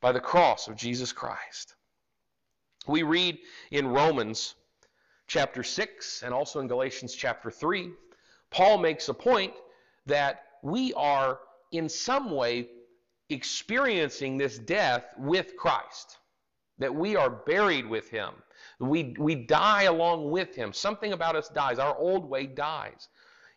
by 0.00 0.12
the 0.12 0.20
cross 0.20 0.68
of 0.68 0.76
Jesus 0.76 1.12
Christ. 1.12 1.74
We 2.86 3.02
read 3.02 3.38
in 3.70 3.88
Romans 3.88 4.54
chapter 5.26 5.62
6 5.62 6.22
and 6.22 6.32
also 6.32 6.60
in 6.60 6.68
Galatians 6.68 7.14
chapter 7.14 7.50
3, 7.50 7.90
Paul 8.50 8.78
makes 8.78 9.08
a 9.08 9.14
point 9.14 9.52
that 10.06 10.44
we 10.62 10.94
are 10.94 11.40
in 11.70 11.88
some 11.88 12.30
way 12.30 12.68
experiencing 13.28 14.38
this 14.38 14.58
death 14.58 15.04
with 15.18 15.56
Christ, 15.56 16.18
that 16.78 16.94
we 16.94 17.14
are 17.14 17.28
buried 17.28 17.86
with 17.86 18.08
him 18.08 18.30
we, 18.78 19.14
we 19.18 19.34
die 19.34 19.84
along 19.84 20.30
with 20.30 20.54
him. 20.54 20.72
Something 20.72 21.12
about 21.12 21.36
us 21.36 21.48
dies. 21.48 21.78
Our 21.78 21.96
old 21.96 22.28
way 22.28 22.46
dies. 22.46 23.08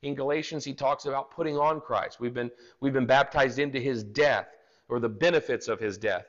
In 0.02 0.16
Galatians, 0.16 0.66
he 0.66 0.74
talks 0.74 1.06
about 1.06 1.32
putting 1.32 1.58
on 1.58 1.80
Christ. 1.80 2.20
We've 2.20 2.34
been, 2.34 2.50
we've 2.80 2.94
been 2.94 3.06
baptized 3.06 3.60
into 3.60 3.80
his 3.80 4.04
death 4.04 4.48
or 4.90 5.00
the 5.00 5.10
benefits 5.10 5.68
of 5.68 5.80
his 5.80 5.98
death. 5.98 6.26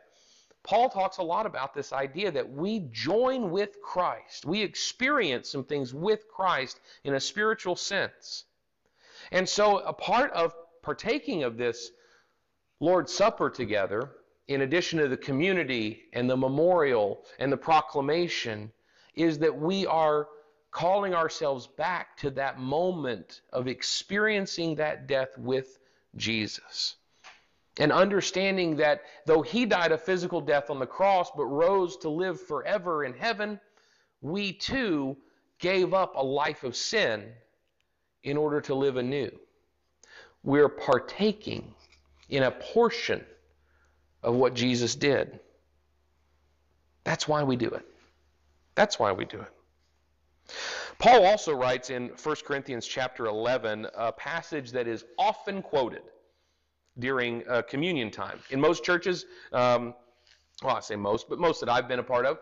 Paul 0.63 0.91
talks 0.91 1.17
a 1.17 1.23
lot 1.23 1.47
about 1.47 1.75
this 1.75 1.93
idea 1.93 2.31
that 2.31 2.49
we 2.49 2.81
join 2.93 3.51
with 3.51 3.81
Christ. 3.83 4.45
We 4.47 4.63
experience 4.63 5.51
some 5.51 5.65
things 5.65 5.93
with 5.93 6.29
Christ 6.29 6.79
in 7.03 7.15
a 7.15 7.21
spiritual 7.21 7.75
sense. 7.75 8.45
And 9.33 9.49
so, 9.49 9.79
a 9.79 9.93
part 9.93 10.31
of 10.33 10.55
partaking 10.83 11.43
of 11.43 11.57
this 11.57 11.91
Lord's 12.79 13.13
Supper 13.13 13.51
together, 13.51 14.11
in 14.49 14.61
addition 14.61 14.99
to 14.99 15.09
the 15.09 15.17
community 15.17 16.03
and 16.13 16.29
the 16.29 16.37
memorial 16.37 17.25
and 17.39 17.51
the 17.51 17.57
proclamation, 17.57 18.71
is 19.15 19.39
that 19.39 19.57
we 19.57 19.87
are 19.87 20.29
calling 20.71 21.15
ourselves 21.15 21.67
back 21.67 22.17
to 22.17 22.31
that 22.31 22.59
moment 22.59 23.43
of 23.53 23.69
experiencing 23.69 24.75
that 24.77 25.07
death 25.07 25.37
with 25.37 25.79
Jesus. 26.17 26.97
And 27.79 27.93
understanding 27.93 28.77
that 28.77 29.03
though 29.27 29.43
he 29.43 29.67
died 29.67 29.93
a 29.93 29.99
physical 29.99 30.41
death 30.41 30.71
on 30.71 30.79
the 30.79 30.87
cross 30.87 31.31
but 31.37 31.45
rose 31.45 31.97
to 31.99 32.09
live 32.09 32.41
forever 32.41 33.05
in 33.05 33.15
heaven, 33.15 33.61
we 34.21 34.53
too 34.53 35.17
gave 35.59 35.95
up 35.95 36.15
a 36.17 36.25
life 36.25 36.65
of 36.65 36.75
sin 36.75 37.33
in 38.23 38.37
order 38.37 38.61
to 38.63 38.75
live 38.75 38.97
anew. 38.97 39.31
We're 40.43 40.69
partaking 40.69 41.75
in 42.29 42.43
a 42.43 42.51
portion 42.51 43.25
of 44.23 44.35
what 44.35 44.55
Jesus 44.55 44.95
did. 44.95 45.39
That's 47.05 47.27
why 47.27 47.43
we 47.43 47.57
do 47.57 47.69
it. 47.69 47.87
That's 48.75 48.99
why 48.99 49.13
we 49.13 49.25
do 49.25 49.41
it. 49.41 49.53
Paul 50.99 51.25
also 51.25 51.53
writes 51.53 51.91
in 51.91 52.09
1 52.23 52.37
Corinthians 52.45 52.87
chapter 52.87 53.27
11 53.27 53.87
a 53.95 54.13
passage 54.13 54.71
that 54.73 54.87
is 54.87 55.05
often 55.19 55.63
quoted 55.63 56.03
during 56.99 57.43
uh, 57.49 57.63
communion 57.63 58.11
time. 58.11 58.39
In 58.51 58.61
most 58.61 58.85
churches, 58.85 59.27
um, 59.53 59.95
well, 60.63 60.77
I 60.77 60.81
say 60.81 60.97
most, 60.97 61.29
but 61.29 61.39
most 61.39 61.61
that 61.61 61.69
I've 61.69 61.89
been 61.89 61.99
a 61.99 62.05
part 62.05 62.27
of, 62.27 62.39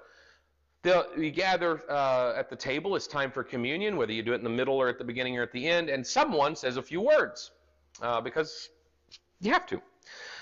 you 1.16 1.30
gather 1.30 1.82
uh, 1.90 2.34
at 2.36 2.48
the 2.48 2.56
table. 2.56 2.96
It's 2.96 3.06
time 3.06 3.30
for 3.30 3.44
communion, 3.44 3.96
whether 3.96 4.12
you 4.12 4.22
do 4.22 4.32
it 4.32 4.36
in 4.36 4.44
the 4.44 4.50
middle 4.50 4.74
or 4.74 4.88
at 4.88 4.98
the 4.98 5.04
beginning 5.04 5.38
or 5.38 5.42
at 5.42 5.52
the 5.52 5.66
end, 5.66 5.88
and 5.88 6.06
someone 6.06 6.56
says 6.56 6.76
a 6.76 6.82
few 6.82 7.00
words 7.00 7.50
uh, 8.02 8.20
because 8.20 8.70
you 9.40 9.52
have 9.52 9.66
to. 9.66 9.80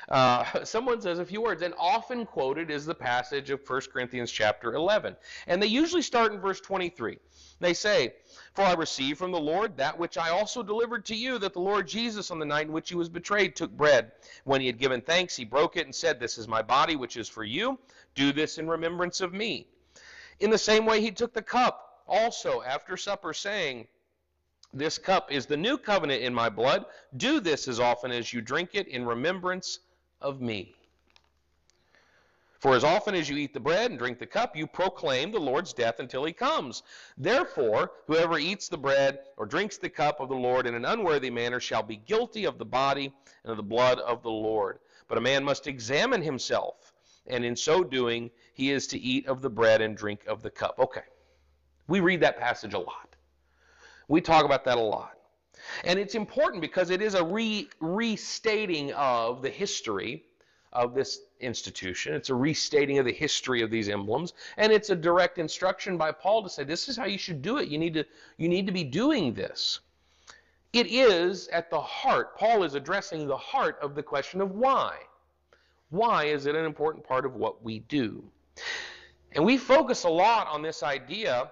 Uh, 0.09 0.45
someone 0.65 1.01
says 1.01 1.19
a 1.19 1.25
few 1.25 1.43
words, 1.43 1.63
and 1.63 1.75
often 1.79 2.25
quoted 2.25 2.71
is 2.71 2.87
the 2.87 2.95
passage 2.95 3.51
of 3.51 3.61
1 3.67 3.81
Corinthians 3.93 4.31
chapter 4.31 4.75
11. 4.75 5.17
And 5.47 5.63
they 5.63 5.67
usually 5.67 6.03
start 6.03 6.33
in 6.33 6.41
verse 6.41 6.61
23. 6.61 7.19
They 7.61 7.75
say, 7.75 8.15
For 8.55 8.63
I 8.63 8.75
received 8.75 9.19
from 9.19 9.33
the 9.33 9.41
Lord 9.41 9.77
that 9.77 9.99
which 9.99 10.17
I 10.17 10.31
also 10.31 10.63
delivered 10.63 11.05
to 11.07 11.15
you, 11.15 11.39
that 11.39 11.53
the 11.53 11.61
Lord 11.61 11.87
Jesus, 11.89 12.31
on 12.31 12.39
the 12.39 12.47
night 12.47 12.67
in 12.67 12.73
which 12.73 12.89
he 12.89 12.95
was 12.95 13.09
betrayed, 13.09 13.55
took 13.55 13.71
bread. 13.71 14.13
When 14.45 14.61
he 14.61 14.67
had 14.67 14.79
given 14.79 15.01
thanks, 15.01 15.37
he 15.37 15.45
broke 15.45 15.77
it 15.77 15.85
and 15.85 15.95
said, 15.95 16.19
This 16.19 16.39
is 16.39 16.49
my 16.49 16.63
body, 16.63 16.97
which 16.97 17.17
is 17.17 17.29
for 17.29 17.45
you. 17.45 17.79
Do 18.15 18.33
this 18.33 18.59
in 18.59 18.69
remembrance 18.69 19.21
of 19.21 19.35
me. 19.35 19.69
In 20.41 20.51
the 20.51 20.59
same 20.59 20.87
way, 20.87 21.01
he 21.01 21.11
took 21.11 21.35
the 21.35 21.43
cup 21.43 22.05
also 22.07 22.63
after 22.63 22.97
supper, 22.97 23.35
saying, 23.35 23.89
This 24.73 24.97
cup 24.97 25.33
is 25.33 25.47
the 25.47 25.57
new 25.57 25.77
covenant 25.77 26.23
in 26.23 26.33
my 26.33 26.49
blood. 26.49 26.87
Do 27.17 27.41
this 27.41 27.67
as 27.67 27.81
often 27.81 28.13
as 28.13 28.33
you 28.33 28.41
drink 28.41 28.71
it 28.75 28.87
in 28.87 29.05
remembrance 29.05 29.81
of 30.21 30.41
me. 30.41 30.75
For 32.59 32.75
as 32.75 32.83
often 32.83 33.15
as 33.15 33.29
you 33.29 33.37
eat 33.37 33.55
the 33.55 33.61
bread 33.61 33.91
and 33.91 33.99
drink 33.99 34.19
the 34.19 34.27
cup, 34.27 34.57
you 34.57 34.67
proclaim 34.67 35.31
the 35.31 35.39
Lord's 35.39 35.73
death 35.73 36.01
until 36.01 36.25
he 36.25 36.33
comes. 36.33 36.83
Therefore, 37.17 37.93
whoever 38.09 38.37
eats 38.37 38.69
the 38.69 38.77
bread 38.77 39.21
or 39.37 39.47
drinks 39.47 39.79
the 39.79 39.89
cup 39.89 40.19
of 40.19 40.29
the 40.29 40.35
Lord 40.35 40.67
in 40.67 40.75
an 40.75 40.85
unworthy 40.85 41.31
manner 41.31 41.61
shall 41.61 41.85
be 41.85 41.97
guilty 41.97 42.45
of 42.45 42.59
the 42.59 42.65
body 42.65 43.13
and 43.45 43.53
of 43.53 43.57
the 43.57 43.63
blood 43.63 44.01
of 44.01 44.25
the 44.25 44.31
Lord. 44.31 44.81
But 45.07 45.19
a 45.19 45.21
man 45.21 45.45
must 45.45 45.69
examine 45.69 46.21
himself, 46.21 46.93
and 47.29 47.45
in 47.45 47.55
so 47.55 47.85
doing, 47.85 48.29
he 48.55 48.73
is 48.73 48.89
to 48.89 48.99
eat 48.99 49.29
of 49.29 49.41
the 49.41 49.51
bread 49.51 49.81
and 49.81 49.97
drink 49.97 50.27
of 50.27 50.43
the 50.43 50.51
cup. 50.51 50.81
Okay. 50.81 51.05
We 51.87 52.01
read 52.01 52.21
that 52.23 52.41
passage 52.41 52.75
a 52.75 52.79
lot. 52.79 53.15
We 54.09 54.21
talk 54.21 54.45
about 54.45 54.65
that 54.65 54.79
a 54.79 54.81
lot. 54.81 55.18
And 55.85 55.99
it's 55.99 56.15
important 56.15 56.61
because 56.61 56.91
it 56.91 57.03
is 57.03 57.15
a 57.15 57.25
re- 57.25 57.69
restating 57.81 58.93
of 58.93 59.43
the 59.43 59.51
history 59.51 60.25
of 60.73 60.95
this 60.95 61.21
institution. 61.41 62.15
It's 62.15 62.31
a 62.31 62.35
restating 62.35 62.99
of 62.99 63.05
the 63.05 63.13
history 63.13 63.63
of 63.63 63.71
these 63.71 63.89
emblems, 63.89 64.35
and 64.57 64.73
it's 64.73 64.91
a 64.91 64.97
direct 64.97 65.39
instruction 65.39 65.97
by 65.97 66.13
Paul 66.13 66.43
to 66.43 66.49
say 66.49 66.65
this 66.65 66.89
is 66.89 66.97
how 66.97 67.07
you 67.07 67.19
should 67.19 67.43
do 67.43 67.59
it. 67.59 67.69
You 67.69 67.79
need 67.79 67.95
to 67.95 68.05
you 68.37 68.49
need 68.49 68.67
to 68.67 68.73
be 68.73 68.85
doing 68.85 69.35
this. 69.35 69.81
It 70.73 70.87
is 70.89 71.49
at 71.49 71.71
the 71.71 71.81
heart. 71.81 72.37
Paul 72.37 72.63
is 72.63 72.75
addressing 72.75 73.27
the 73.27 73.37
heart 73.37 73.79
of 73.81 73.95
the 73.95 74.03
question 74.03 74.41
of 74.41 74.53
why. 74.53 74.99
Why 75.91 76.25
is 76.25 76.45
it 76.45 76.55
an 76.55 76.67
important 76.67 77.07
part 77.07 77.25
of 77.25 77.37
what 77.37 77.63
we 77.63 77.79
do? 77.81 78.23
And 79.33 79.45
we 79.45 79.57
focus 79.57 80.05
a 80.05 80.09
lot 80.09 80.47
on 80.49 80.63
this 80.63 80.83
idea, 80.83 81.51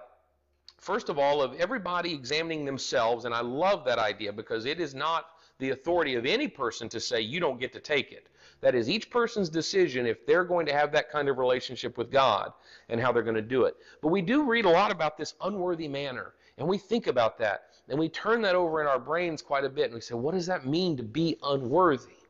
first 0.87 1.09
of 1.09 1.19
all, 1.19 1.41
of 1.41 1.53
everybody 1.55 2.13
examining 2.13 2.63
themselves. 2.63 3.25
And 3.25 3.35
I 3.35 3.41
love 3.41 3.83
that 3.83 3.99
idea 3.99 4.31
because 4.31 4.63
it 4.65 4.79
is 4.79 4.95
not 4.95 5.25
the 5.59 5.71
authority 5.71 6.15
of 6.15 6.25
any 6.25 6.47
person 6.47 6.87
to 6.87 7.01
say 7.01 7.19
you 7.19 7.41
don't 7.41 7.59
get 7.59 7.73
to 7.73 7.81
take 7.81 8.13
it. 8.13 8.27
That 8.61 8.73
is 8.73 8.89
each 8.89 9.09
person's 9.09 9.49
decision 9.49 10.05
if 10.05 10.25
they're 10.25 10.45
going 10.45 10.65
to 10.65 10.73
have 10.73 10.93
that 10.93 11.11
kind 11.11 11.27
of 11.27 11.39
relationship 11.39 11.97
with 11.97 12.09
God 12.09 12.53
and 12.87 13.01
how 13.01 13.11
they're 13.11 13.21
going 13.21 13.35
to 13.35 13.41
do 13.41 13.65
it. 13.65 13.75
But 14.01 14.07
we 14.07 14.21
do 14.21 14.43
read 14.43 14.63
a 14.63 14.69
lot 14.69 14.89
about 14.89 15.17
this 15.17 15.33
unworthy 15.41 15.89
manner, 15.89 16.35
and 16.57 16.65
we 16.65 16.77
think 16.77 17.07
about 17.07 17.37
that, 17.39 17.65
and 17.89 17.99
we 17.99 18.07
turn 18.07 18.41
that 18.43 18.55
over 18.55 18.79
in 18.79 18.87
our 18.87 18.97
brains 18.97 19.41
quite 19.41 19.65
a 19.65 19.69
bit, 19.69 19.85
and 19.85 19.93
we 19.93 19.99
say, 19.99 20.15
what 20.15 20.35
does 20.35 20.45
that 20.45 20.65
mean 20.65 20.95
to 20.95 21.03
be 21.03 21.37
unworthy? 21.43 22.23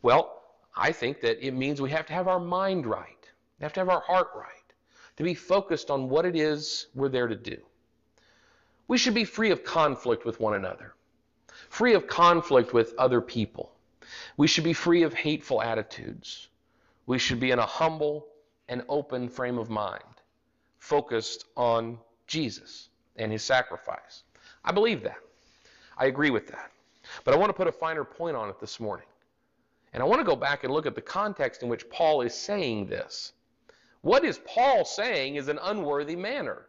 Well, 0.00 0.42
I 0.74 0.90
think 0.90 1.20
that 1.20 1.46
it 1.46 1.52
means 1.52 1.82
we 1.82 1.90
have 1.90 2.06
to 2.06 2.14
have 2.14 2.28
our 2.28 2.40
mind 2.40 2.86
right, 2.86 3.30
we 3.58 3.64
have 3.64 3.74
to 3.74 3.80
have 3.80 3.90
our 3.90 4.00
heart 4.00 4.28
right, 4.34 4.61
to 5.16 5.22
be 5.22 5.34
focused 5.34 5.90
on 5.90 6.08
what 6.08 6.24
it 6.24 6.36
is 6.36 6.86
we're 6.94 7.08
there 7.08 7.28
to 7.28 7.36
do. 7.36 7.58
We 8.88 8.98
should 8.98 9.14
be 9.14 9.24
free 9.24 9.50
of 9.50 9.64
conflict 9.64 10.24
with 10.24 10.40
one 10.40 10.54
another, 10.54 10.94
free 11.68 11.94
of 11.94 12.06
conflict 12.06 12.72
with 12.72 12.94
other 12.98 13.20
people. 13.20 13.72
We 14.36 14.46
should 14.46 14.64
be 14.64 14.72
free 14.72 15.02
of 15.02 15.14
hateful 15.14 15.62
attitudes. 15.62 16.48
We 17.06 17.18
should 17.18 17.40
be 17.40 17.50
in 17.50 17.58
a 17.58 17.66
humble 17.66 18.26
and 18.68 18.82
open 18.88 19.28
frame 19.28 19.58
of 19.58 19.70
mind, 19.70 20.02
focused 20.78 21.46
on 21.56 21.98
Jesus 22.26 22.88
and 23.16 23.30
his 23.30 23.42
sacrifice. 23.42 24.22
I 24.64 24.72
believe 24.72 25.02
that. 25.02 25.18
I 25.96 26.06
agree 26.06 26.30
with 26.30 26.48
that. 26.48 26.70
But 27.24 27.34
I 27.34 27.36
want 27.36 27.50
to 27.50 27.54
put 27.54 27.66
a 27.66 27.72
finer 27.72 28.04
point 28.04 28.36
on 28.36 28.48
it 28.48 28.60
this 28.60 28.80
morning. 28.80 29.06
And 29.92 30.02
I 30.02 30.06
want 30.06 30.20
to 30.20 30.24
go 30.24 30.36
back 30.36 30.64
and 30.64 30.72
look 30.72 30.86
at 30.86 30.94
the 30.94 31.02
context 31.02 31.62
in 31.62 31.68
which 31.68 31.88
Paul 31.90 32.22
is 32.22 32.34
saying 32.34 32.86
this. 32.86 33.32
What 34.02 34.24
is 34.24 34.40
Paul 34.44 34.84
saying 34.84 35.36
is 35.36 35.48
an 35.48 35.58
unworthy 35.62 36.16
manner? 36.16 36.66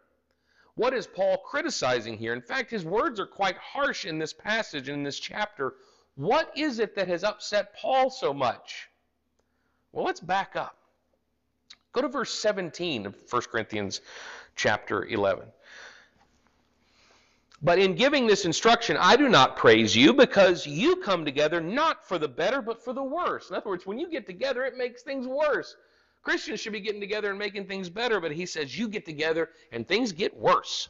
What 0.76 0.94
is 0.94 1.06
Paul 1.06 1.38
criticizing 1.38 2.18
here? 2.18 2.34
In 2.34 2.42
fact, 2.42 2.72
his 2.72 2.86
words 2.86 3.20
are 3.20 3.28
quite 3.28 3.58
harsh 3.58 4.06
in 4.06 4.18
this 4.18 4.34
passage, 4.34 4.90
in 4.90 5.04
this 5.04 5.20
chapter, 5.20 5.76
what 6.16 6.52
is 6.56 6.80
it 6.80 6.96
that 6.96 7.08
has 7.08 7.24
upset 7.24 7.76
Paul 7.76 8.10
so 8.10 8.34
much? 8.34 8.90
Well, 9.92 10.06
let's 10.06 10.20
back 10.20 10.56
up. 10.56 10.78
Go 11.92 12.02
to 12.02 12.08
verse 12.08 12.34
17 12.34 13.06
of 13.06 13.16
1 13.30 13.42
Corinthians 13.52 14.02
chapter 14.56 15.06
11. 15.06 15.46
But 17.62 17.80
in 17.80 17.96
giving 17.96 18.28
this 18.28 18.46
instruction, 18.46 18.98
I 19.00 19.16
do 19.16 19.30
not 19.30 19.56
praise 19.56 19.96
you 19.96 20.14
because 20.14 20.68
you 20.68 20.98
come 20.98 21.24
together 21.24 21.62
not 21.62 22.06
for 22.08 22.20
the 22.20 22.28
better, 22.28 22.62
but 22.62 22.84
for 22.84 22.94
the 22.94 23.04
worse. 23.04 23.50
In 23.50 23.56
other 23.56 23.70
words, 23.70 23.86
when 23.86 24.00
you 24.00 24.10
get 24.10 24.26
together, 24.26 24.66
it 24.66 24.78
makes 24.78 25.02
things 25.02 25.28
worse. 25.28 25.76
Christians 26.24 26.62
should 26.62 26.74
be 26.74 26.80
getting 26.80 27.02
together 27.02 27.30
and 27.30 27.38
making 27.38 27.66
things 27.66 27.90
better, 27.90 28.20
but 28.20 28.32
he 28.32 28.46
says 28.46 28.78
you 28.78 28.88
get 28.88 29.06
together 29.06 29.50
and 29.72 29.88
things 29.88 30.12
get 30.12 30.36
worse. 30.36 30.88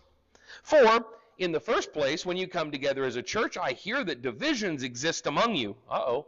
For 0.62 1.06
in 1.40 1.52
the 1.52 1.60
first 1.60 1.92
place, 1.92 2.26
when 2.26 2.38
you 2.38 2.48
come 2.48 2.72
together 2.72 3.04
as 3.04 3.16
a 3.16 3.24
church, 3.24 3.58
I 3.58 3.72
hear 3.72 4.04
that 4.04 4.22
divisions 4.22 4.84
exist 4.84 5.26
among 5.26 5.56
you. 5.56 5.76
Uh 5.90 6.00
oh. 6.00 6.28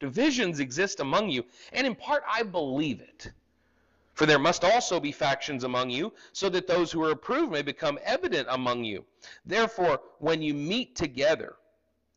Divisions 0.00 0.60
exist 0.60 1.00
among 1.00 1.30
you. 1.30 1.44
And 1.72 1.86
in 1.86 1.94
part, 1.94 2.22
I 2.30 2.42
believe 2.42 3.00
it. 3.00 3.32
For 4.14 4.24
there 4.24 4.38
must 4.38 4.64
also 4.64 4.98
be 4.98 5.12
factions 5.12 5.64
among 5.64 5.90
you, 5.90 6.12
so 6.32 6.48
that 6.48 6.66
those 6.66 6.90
who 6.90 7.04
are 7.04 7.10
approved 7.10 7.52
may 7.52 7.60
become 7.60 7.98
evident 8.02 8.48
among 8.50 8.84
you. 8.84 9.04
Therefore, 9.44 10.00
when 10.18 10.40
you 10.40 10.54
meet 10.54 10.96
together, 10.96 11.56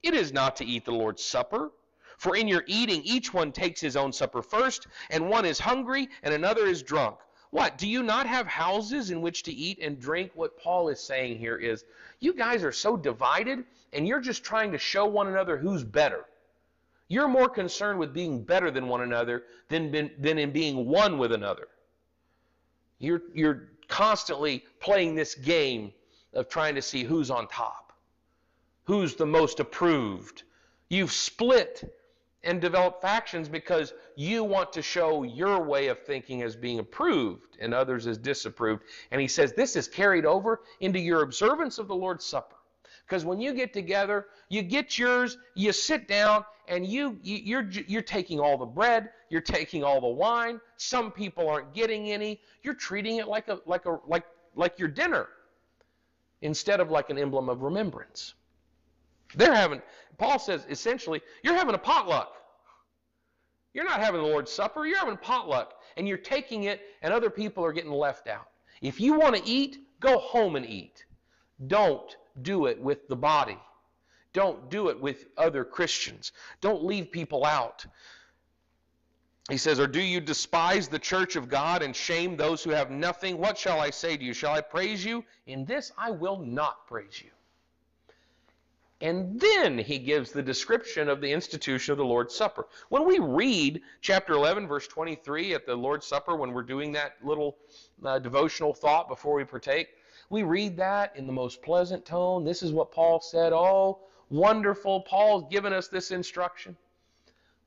it 0.02 0.14
is 0.14 0.32
not 0.32 0.56
to 0.58 0.66
eat 0.66 0.86
the 0.86 0.94
Lord's 0.94 1.24
Supper. 1.24 1.72
For 2.20 2.36
in 2.36 2.50
your 2.50 2.66
eating, 2.68 3.02
each 3.04 3.34
one 3.34 3.54
takes 3.54 3.80
his 3.80 3.96
own 3.96 4.12
supper 4.12 4.42
first, 4.42 4.88
and 5.10 5.30
one 5.30 5.46
is 5.46 5.58
hungry, 5.58 6.10
and 6.22 6.34
another 6.34 6.68
is 6.68 6.84
drunk. 6.84 7.18
What? 7.52 7.78
Do 7.78 7.88
you 7.88 8.04
not 8.04 8.28
have 8.28 8.46
houses 8.46 9.10
in 9.10 9.22
which 9.22 9.42
to 9.44 9.54
eat 9.54 9.80
and 9.82 10.00
drink? 10.00 10.32
What 10.36 10.60
Paul 10.60 10.90
is 10.90 11.00
saying 11.00 11.40
here 11.40 11.56
is 11.56 11.86
you 12.20 12.34
guys 12.34 12.64
are 12.66 12.74
so 12.74 12.98
divided 12.98 13.64
and 13.94 14.06
you're 14.06 14.20
just 14.20 14.44
trying 14.44 14.74
to 14.74 14.78
show 14.78 15.06
one 15.06 15.28
another 15.28 15.58
who's 15.58 15.84
better. 15.84 16.26
You're 17.08 17.30
more 17.30 17.48
concerned 17.48 17.98
with 17.98 18.14
being 18.14 18.44
better 18.44 18.70
than 18.70 18.90
one 18.90 19.02
another 19.02 19.46
than, 19.70 20.12
than 20.20 20.38
in 20.38 20.52
being 20.52 20.86
one 20.86 21.18
with 21.18 21.32
another. 21.32 21.70
You're, 23.00 23.22
you're 23.34 23.70
constantly 23.88 24.66
playing 24.82 25.16
this 25.16 25.36
game 25.36 25.94
of 26.34 26.50
trying 26.50 26.76
to 26.76 26.82
see 26.82 27.04
who's 27.04 27.32
on 27.32 27.48
top, 27.48 27.94
who's 28.84 29.16
the 29.16 29.26
most 29.26 29.62
approved. 29.62 30.44
You've 30.90 31.14
split 31.14 31.92
and 32.44 32.62
develop 32.62 33.02
factions 33.02 33.50
because 33.50 33.94
you 34.16 34.44
want 34.44 34.72
to 34.74 34.82
show 34.82 35.24
your 35.24 35.62
way 35.62 35.88
of 35.88 36.00
thinking 36.00 36.42
as 36.42 36.56
being 36.56 36.80
approved 36.80 37.58
and 37.60 37.74
others 37.74 38.08
as 38.08 38.18
disapproved. 38.18 38.84
And 39.12 39.20
he 39.20 39.28
says 39.28 39.54
this 39.54 39.76
is 39.76 39.88
carried 39.88 40.26
over 40.26 40.62
into 40.80 41.00
your 41.00 41.24
observance 41.24 41.80
of 41.80 41.88
the 41.88 41.96
Lord's 41.96 42.26
Supper. 42.26 42.56
Because 43.06 43.26
when 43.26 43.42
you 43.42 43.54
get 43.54 43.74
together, 43.74 44.28
you 44.50 44.62
get 44.62 44.98
yours, 44.98 45.38
you 45.56 45.74
sit 45.74 46.08
down, 46.08 46.46
and 46.68 46.86
you, 46.86 47.18
you 47.24 47.38
you're 47.38 47.70
you're 47.88 48.02
taking 48.04 48.40
all 48.40 48.58
the 48.58 48.66
bread, 48.66 49.10
you're 49.30 49.42
taking 49.42 49.84
all 49.84 50.00
the 50.00 50.08
wine. 50.08 50.62
Some 50.78 51.12
people 51.12 51.50
aren't 51.50 51.74
getting 51.74 52.12
any. 52.12 52.40
You're 52.62 52.76
treating 52.76 53.18
it 53.18 53.28
like 53.28 53.48
a 53.48 53.60
like 53.66 53.86
a 53.86 54.00
like 54.08 54.26
like 54.56 54.78
your 54.78 54.88
dinner 54.88 55.28
instead 56.42 56.80
of 56.80 56.92
like 56.92 57.10
an 57.10 57.18
emblem 57.18 57.50
of 57.50 57.64
remembrance. 57.64 58.36
They're 59.36 59.54
having 59.54 59.82
Paul 60.18 60.38
says 60.38 60.66
essentially, 60.70 61.22
you're 61.44 61.56
having 61.56 61.76
a 61.76 61.80
potluck. 61.80 62.36
You're 63.74 63.86
not 63.86 64.02
having 64.02 64.22
the 64.22 64.28
Lord's 64.28 64.52
Supper, 64.52 64.86
you're 64.86 65.00
having 65.00 65.18
potluck. 65.18 65.76
And 65.98 66.08
you're 66.08 66.18
taking 66.18 66.64
it, 66.64 66.82
and 67.02 67.14
other 67.14 67.30
people 67.30 67.64
are 67.66 67.74
getting 67.74 67.92
left 67.92 68.28
out. 68.28 68.50
If 68.82 69.00
you 69.00 69.14
want 69.14 69.36
to 69.36 69.46
eat, 69.46 69.78
go 70.00 70.18
home 70.18 70.56
and 70.56 70.66
eat. 70.66 71.06
Don't 71.68 72.16
do 72.42 72.68
it 72.68 72.80
with 72.80 73.08
the 73.08 73.16
body. 73.16 73.58
Don't 74.34 74.70
do 74.70 74.90
it 74.90 75.00
with 75.00 75.26
other 75.38 75.66
Christians. 75.66 76.32
Don't 76.62 76.84
leave 76.84 77.12
people 77.12 77.46
out. 77.46 77.86
He 79.50 79.58
says, 79.58 79.80
Or 79.80 79.88
do 79.88 80.02
you 80.02 80.22
despise 80.22 80.88
the 80.88 81.00
church 81.00 81.36
of 81.36 81.50
God 81.50 81.82
and 81.82 81.96
shame 81.96 82.38
those 82.38 82.64
who 82.64 82.70
have 82.70 82.92
nothing? 82.92 83.38
What 83.38 83.58
shall 83.58 83.80
I 83.80 83.90
say 83.90 84.16
to 84.16 84.24
you? 84.24 84.34
Shall 84.34 84.54
I 84.54 84.62
praise 84.62 85.04
you? 85.04 85.26
In 85.48 85.66
this 85.66 85.92
I 85.98 86.12
will 86.12 86.38
not 86.38 86.88
praise 86.88 87.22
you. 87.22 87.32
And 89.02 89.40
then 89.40 89.78
he 89.78 89.98
gives 89.98 90.32
the 90.32 90.44
description 90.44 91.08
of 91.08 91.22
the 91.22 91.32
institution 91.32 91.94
of 91.94 91.98
the 91.98 92.06
Lord's 92.06 92.36
Supper. 92.36 92.68
When 92.90 93.06
we 93.06 93.18
read 93.20 93.82
chapter 94.02 94.34
11, 94.34 94.68
verse 94.68 94.88
23 94.88 95.54
at 95.54 95.66
the 95.66 95.76
Lord's 95.76 96.06
Supper, 96.06 96.36
when 96.36 96.52
we're 96.52 96.64
doing 96.64 96.92
that 96.94 97.16
little 97.24 97.58
uh, 98.04 98.20
devotional 98.20 98.74
thought 98.74 99.08
before 99.08 99.36
we 99.36 99.46
partake, 99.46 99.88
we 100.30 100.44
read 100.44 100.76
that 100.78 101.16
in 101.16 101.28
the 101.28 101.34
most 101.34 101.62
pleasant 101.62 102.06
tone. 102.06 102.44
This 102.44 102.62
is 102.62 102.74
what 102.74 102.92
Paul 102.92 103.22
said. 103.22 103.54
Oh, 103.54 104.00
wonderful. 104.30 105.02
Paul's 105.02 105.46
given 105.50 105.72
us 105.72 105.88
this 105.88 106.12
instruction. 106.12 106.76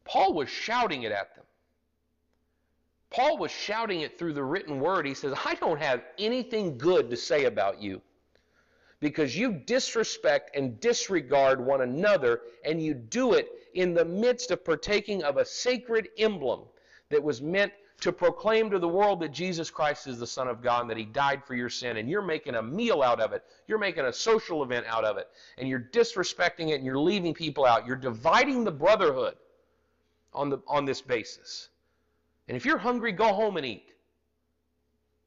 Paul 0.04 0.34
was 0.34 0.50
shouting 0.50 1.04
it 1.04 1.12
at 1.12 1.34
them. 1.34 1.44
Paul 3.08 3.38
was 3.38 3.50
shouting 3.50 4.02
it 4.02 4.18
through 4.18 4.34
the 4.34 4.44
written 4.44 4.80
word. 4.80 5.06
He 5.06 5.14
says, 5.14 5.34
I 5.44 5.54
don't 5.54 5.80
have 5.80 6.02
anything 6.18 6.76
good 6.76 7.08
to 7.10 7.16
say 7.16 7.44
about 7.44 7.80
you 7.80 8.02
because 9.02 9.36
you 9.36 9.52
disrespect 9.52 10.56
and 10.56 10.78
disregard 10.78 11.60
one 11.60 11.80
another, 11.80 12.42
and 12.64 12.80
you 12.80 12.94
do 12.94 13.32
it 13.32 13.48
in 13.74 13.94
the 13.94 14.04
midst 14.04 14.52
of 14.52 14.64
partaking 14.64 15.24
of 15.24 15.38
a 15.38 15.44
sacred 15.44 16.08
emblem 16.18 16.60
that 17.10 17.20
was 17.20 17.42
meant 17.42 17.72
to 17.98 18.12
proclaim 18.12 18.70
to 18.70 18.78
the 18.78 18.86
world 18.88 19.18
that 19.18 19.32
Jesus 19.32 19.70
Christ 19.70 20.06
is 20.06 20.20
the 20.20 20.26
Son 20.26 20.46
of 20.46 20.62
God 20.62 20.82
and 20.82 20.90
that 20.90 20.96
He 20.96 21.04
died 21.04 21.44
for 21.44 21.56
your 21.56 21.68
sin, 21.68 21.96
and 21.96 22.08
you're 22.08 22.22
making 22.22 22.54
a 22.54 22.62
meal 22.62 23.02
out 23.02 23.18
of 23.18 23.32
it. 23.32 23.42
You're 23.66 23.80
making 23.80 24.04
a 24.04 24.12
social 24.12 24.62
event 24.62 24.86
out 24.88 25.04
of 25.04 25.16
it, 25.16 25.26
and 25.58 25.68
you're 25.68 25.88
disrespecting 25.92 26.68
it 26.68 26.76
and 26.76 26.84
you're 26.84 26.96
leaving 26.96 27.34
people 27.34 27.64
out. 27.64 27.84
You're 27.84 27.96
dividing 27.96 28.62
the 28.62 28.70
brotherhood 28.70 29.34
on, 30.32 30.48
the, 30.48 30.58
on 30.68 30.84
this 30.84 31.00
basis. 31.00 31.70
And 32.46 32.56
if 32.56 32.64
you're 32.64 32.78
hungry, 32.78 33.10
go 33.10 33.32
home 33.32 33.56
and 33.56 33.66
eat 33.66 33.91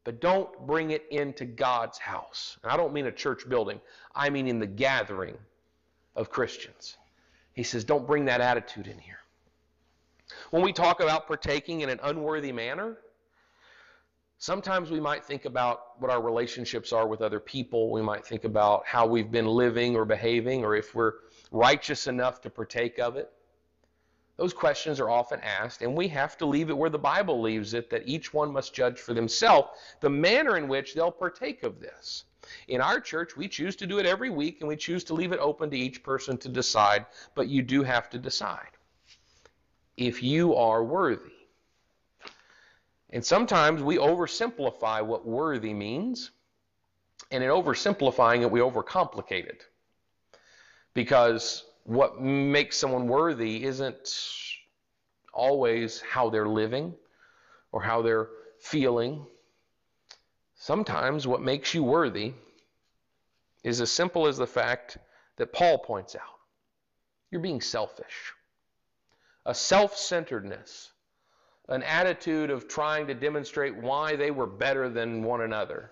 but 0.05 0.21
don't 0.21 0.49
bring 0.65 0.91
it 0.91 1.05
into 1.11 1.43
God's 1.43 1.97
house. 1.97 2.57
And 2.63 2.71
I 2.71 2.77
don't 2.77 2.93
mean 2.93 3.07
a 3.07 3.11
church 3.11 3.49
building, 3.49 3.81
I 4.15 4.29
mean 4.29 4.47
in 4.47 4.59
the 4.59 4.67
gathering 4.67 5.35
of 6.15 6.29
Christians. 6.29 6.95
He 7.51 7.63
says, 7.63 7.83
don't 7.83 8.07
bring 8.07 8.25
that 8.25 8.39
attitude 8.39 8.87
in 8.87 8.97
here. 8.99 9.19
When 10.51 10.63
we 10.63 10.71
talk 10.71 11.01
about 11.01 11.27
partaking 11.27 11.81
in 11.81 11.89
an 11.89 11.99
unworthy 12.03 12.51
manner, 12.51 12.97
sometimes 14.37 14.91
we 14.91 14.99
might 14.99 15.23
think 15.23 15.45
about 15.45 15.99
what 15.99 16.11
our 16.11 16.21
relationships 16.21 16.93
are 16.93 17.07
with 17.07 17.21
other 17.21 17.39
people. 17.39 17.91
We 17.91 18.01
might 18.01 18.25
think 18.25 18.43
about 18.43 18.85
how 18.85 19.07
we've 19.07 19.31
been 19.31 19.47
living 19.47 19.95
or 19.95 20.05
behaving, 20.05 20.63
or 20.63 20.75
if 20.75 20.93
we're 20.93 21.13
righteous 21.51 22.07
enough 22.07 22.41
to 22.41 22.49
partake 22.49 22.99
of 22.99 23.15
it. 23.15 23.31
Those 24.37 24.53
questions 24.53 24.99
are 24.99 25.09
often 25.09 25.39
asked, 25.41 25.81
and 25.81 25.95
we 25.95 26.09
have 26.09 26.37
to 26.37 26.45
leave 26.45 26.69
it 26.69 26.77
where 26.77 26.89
the 26.89 26.99
Bible 26.99 27.41
leaves 27.41 27.73
it 27.73 27.89
that 27.89 28.07
each 28.07 28.33
one 28.33 28.51
must 28.51 28.73
judge 28.73 28.99
for 28.99 29.13
themselves 29.13 29.69
the 30.01 30.09
manner 30.09 30.57
in 30.57 30.67
which 30.67 30.93
they'll 30.93 31.11
partake 31.11 31.63
of 31.63 31.79
this. 31.79 32.25
In 32.67 32.81
our 32.81 32.99
church, 32.99 33.37
we 33.37 33.47
choose 33.47 33.75
to 33.77 33.87
do 33.87 33.97
it 33.97 34.05
every 34.05 34.29
week, 34.29 34.57
and 34.59 34.67
we 34.67 34.75
choose 34.75 35.03
to 35.05 35.13
leave 35.13 35.31
it 35.31 35.39
open 35.39 35.69
to 35.71 35.77
each 35.77 36.03
person 36.03 36.37
to 36.39 36.49
decide, 36.49 37.05
but 37.33 37.47
you 37.47 37.61
do 37.61 37.81
have 37.81 38.09
to 38.09 38.19
decide 38.19 38.69
if 39.97 40.21
you 40.21 40.55
are 40.55 40.83
worthy. 40.83 41.31
And 43.11 43.25
sometimes 43.25 43.81
we 43.81 43.97
oversimplify 43.97 45.05
what 45.05 45.25
worthy 45.25 45.73
means, 45.73 46.31
and 47.31 47.41
in 47.41 47.49
oversimplifying 47.49 48.41
it, 48.41 48.51
we 48.51 48.59
overcomplicate 48.59 49.45
it. 49.45 49.65
Because 50.93 51.63
what 51.85 52.19
makes 52.19 52.77
someone 52.77 53.07
worthy 53.07 53.63
isn't 53.63 54.11
always 55.33 56.01
how 56.01 56.29
they're 56.29 56.47
living 56.47 56.95
or 57.71 57.81
how 57.81 58.01
they're 58.01 58.29
feeling. 58.59 59.25
Sometimes 60.55 61.27
what 61.27 61.41
makes 61.41 61.73
you 61.75 61.83
worthy 61.83 62.33
is 63.63 63.81
as 63.81 63.91
simple 63.91 64.25
as 64.25 64.37
the 64.37 64.47
fact 64.47 64.97
that 65.35 65.53
Paul 65.53 65.77
points 65.77 66.15
out 66.15 66.21
you're 67.29 67.41
being 67.41 67.61
selfish. 67.61 68.33
A 69.45 69.53
self 69.53 69.95
centeredness, 69.95 70.91
an 71.67 71.83
attitude 71.83 72.49
of 72.49 72.67
trying 72.67 73.05
to 73.07 73.13
demonstrate 73.13 73.75
why 73.75 74.15
they 74.15 74.31
were 74.31 74.47
better 74.47 74.89
than 74.89 75.21
one 75.21 75.41
another. 75.41 75.91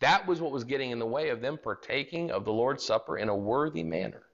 That 0.00 0.26
was 0.26 0.40
what 0.40 0.52
was 0.52 0.64
getting 0.64 0.90
in 0.90 0.98
the 0.98 1.06
way 1.06 1.30
of 1.30 1.40
them 1.40 1.58
partaking 1.58 2.30
of 2.30 2.44
the 2.44 2.52
Lord's 2.52 2.84
Supper 2.84 3.16
in 3.18 3.28
a 3.28 3.34
worthy 3.34 3.82
manner. 3.82 4.25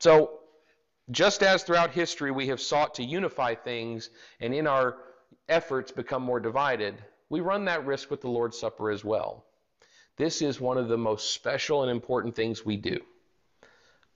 So, 0.00 0.40
just 1.10 1.42
as 1.42 1.62
throughout 1.62 1.90
history 1.90 2.30
we 2.30 2.46
have 2.48 2.60
sought 2.60 2.94
to 2.94 3.04
unify 3.04 3.54
things 3.54 4.08
and 4.40 4.54
in 4.54 4.66
our 4.66 4.96
efforts 5.46 5.92
become 5.92 6.22
more 6.22 6.40
divided, 6.40 6.94
we 7.28 7.40
run 7.40 7.66
that 7.66 7.84
risk 7.84 8.10
with 8.10 8.22
the 8.22 8.30
Lord's 8.30 8.58
Supper 8.58 8.90
as 8.90 9.04
well. 9.04 9.44
This 10.16 10.40
is 10.40 10.58
one 10.58 10.78
of 10.78 10.88
the 10.88 10.96
most 10.96 11.34
special 11.34 11.82
and 11.82 11.90
important 11.90 12.34
things 12.34 12.64
we 12.64 12.78
do. 12.78 12.98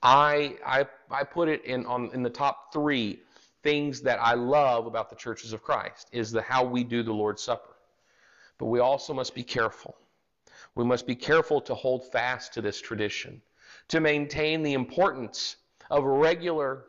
I, 0.03 0.57
I, 0.65 0.87
I 1.11 1.25
put 1.25 1.51
it 1.51 1.65
in, 1.67 1.85
on, 1.85 2.11
in 2.15 2.23
the 2.23 2.31
top 2.31 2.73
three 2.73 3.21
things 3.63 4.01
that 4.03 4.19
I 4.23 4.35
love 4.35 4.87
about 4.87 5.11
the 5.11 5.17
churches 5.17 5.53
of 5.53 5.63
Christ 5.63 6.09
is 6.13 6.31
the 6.31 6.41
how 6.41 6.65
we 6.65 6.83
do 6.83 7.03
the 7.03 7.13
Lord's 7.13 7.43
Supper. 7.43 7.75
But 8.57 8.67
we 8.67 8.81
also 8.81 9.13
must 9.13 9.35
be 9.35 9.43
careful. 9.43 9.97
We 10.75 10.85
must 10.85 11.07
be 11.07 11.15
careful 11.15 11.61
to 11.63 11.75
hold 11.75 12.11
fast 12.11 12.55
to 12.55 12.63
this 12.63 12.81
tradition, 12.81 13.43
to 13.89 14.01
maintain 14.01 14.63
the 14.63 14.73
importance 14.73 15.57
of 15.95 16.03
regular 16.03 16.87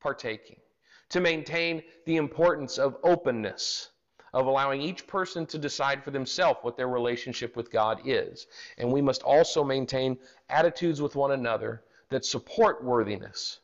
partaking, 0.00 0.56
to 1.10 1.20
maintain 1.20 1.80
the 2.06 2.16
importance 2.16 2.76
of 2.76 2.96
openness, 3.04 3.90
of 4.34 4.46
allowing 4.46 4.82
each 4.82 5.06
person 5.06 5.46
to 5.46 5.58
decide 5.58 6.02
for 6.02 6.10
themselves 6.10 6.58
what 6.62 6.76
their 6.76 6.88
relationship 6.88 7.54
with 7.56 7.70
God 7.70 8.00
is. 8.04 8.48
And 8.76 8.92
we 8.92 9.00
must 9.00 9.22
also 9.22 9.62
maintain 9.62 10.18
attitudes 10.50 11.00
with 11.00 11.14
one 11.14 11.30
another 11.30 11.84
that 12.08 12.24
support 12.24 12.82
worthiness 12.82 13.60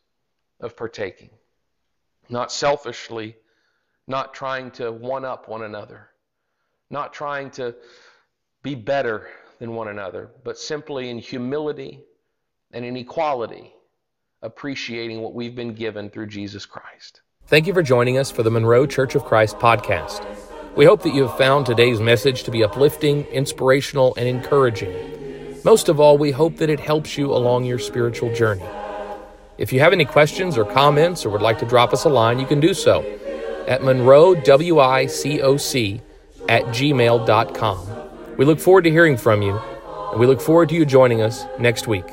of 0.61 0.77
partaking, 0.77 1.31
not 2.29 2.53
selfishly, 2.53 3.37
not 4.07 4.33
trying 4.33 4.71
to 4.73 4.93
one 4.93 5.25
up 5.25 5.49
one 5.49 5.65
another, 5.65 6.09
not 6.89 7.13
trying 7.13 7.51
to 7.51 7.75
be 8.63 8.77
better 8.77 9.29
than 9.59 9.75
one 9.75 9.89
another, 9.89 10.31
but 10.45 10.57
simply 10.57 11.11
in 11.11 11.19
humility 11.19 12.05
and 12.71 12.85
in 12.85 12.97
equality 12.97 13.74
appreciating 14.45 15.21
what 15.21 15.35
we've 15.35 15.55
been 15.55 15.75
given 15.75 16.11
through 16.11 16.27
Jesus 16.27 16.67
Christ. 16.67 17.23
Thank 17.47 17.67
you 17.67 17.75
for 17.75 17.83
joining 17.83 18.19
us 18.19 18.31
for 18.31 18.43
the 18.43 18.51
Monroe 18.51 18.87
Church 18.87 19.15
of 19.15 19.25
Christ 19.25 19.59
podcast. 19.59 20.25
We 20.77 20.85
hope 20.85 21.03
that 21.03 21.15
you 21.15 21.27
have 21.27 21.39
found 21.39 21.67
today's 21.67 22.01
message 22.01 22.43
to 22.45 22.51
be 22.51 22.65
uplifting, 22.65 23.25
inspirational, 23.27 24.15
and 24.17 24.27
encouraging. 24.27 25.61
Most 25.65 25.89
of 25.89 26.01
all, 26.01 26.19
we 26.19 26.31
hope 26.31 26.57
that 26.57 26.71
it 26.71 26.81
helps 26.81 27.17
you 27.17 27.33
along 27.33 27.65
your 27.65 27.79
spiritual 27.79 28.35
journey. 28.35 28.65
If 29.57 29.73
you 29.73 29.81
have 29.81 29.93
any 29.93 30.05
questions 30.05 30.59
or 30.59 30.65
comments 30.65 31.25
or 31.25 31.31
would 31.31 31.43
like 31.43 31.59
to 31.61 31.67
drop 31.67 31.93
us 31.93 32.05
a 32.05 32.09
line, 32.09 32.41
you 32.41 32.47
can 32.47 32.61
do 32.61 32.75
so 32.75 33.03
at 33.69 33.83
monroewicoc 33.83 36.01
at 36.49 36.65
gmail.com. 36.65 38.37
We 38.37 38.45
look 38.45 38.59
forward 38.59 38.85
to 38.85 38.91
hearing 38.91 39.17
from 39.17 39.43
you, 39.43 39.59
and 40.11 40.21
we 40.21 40.27
look 40.27 40.41
forward 40.41 40.69
to 40.71 40.75
you 40.75 40.85
joining 40.85 41.23
us 41.23 41.47
next 41.59 41.87
week. 41.87 42.05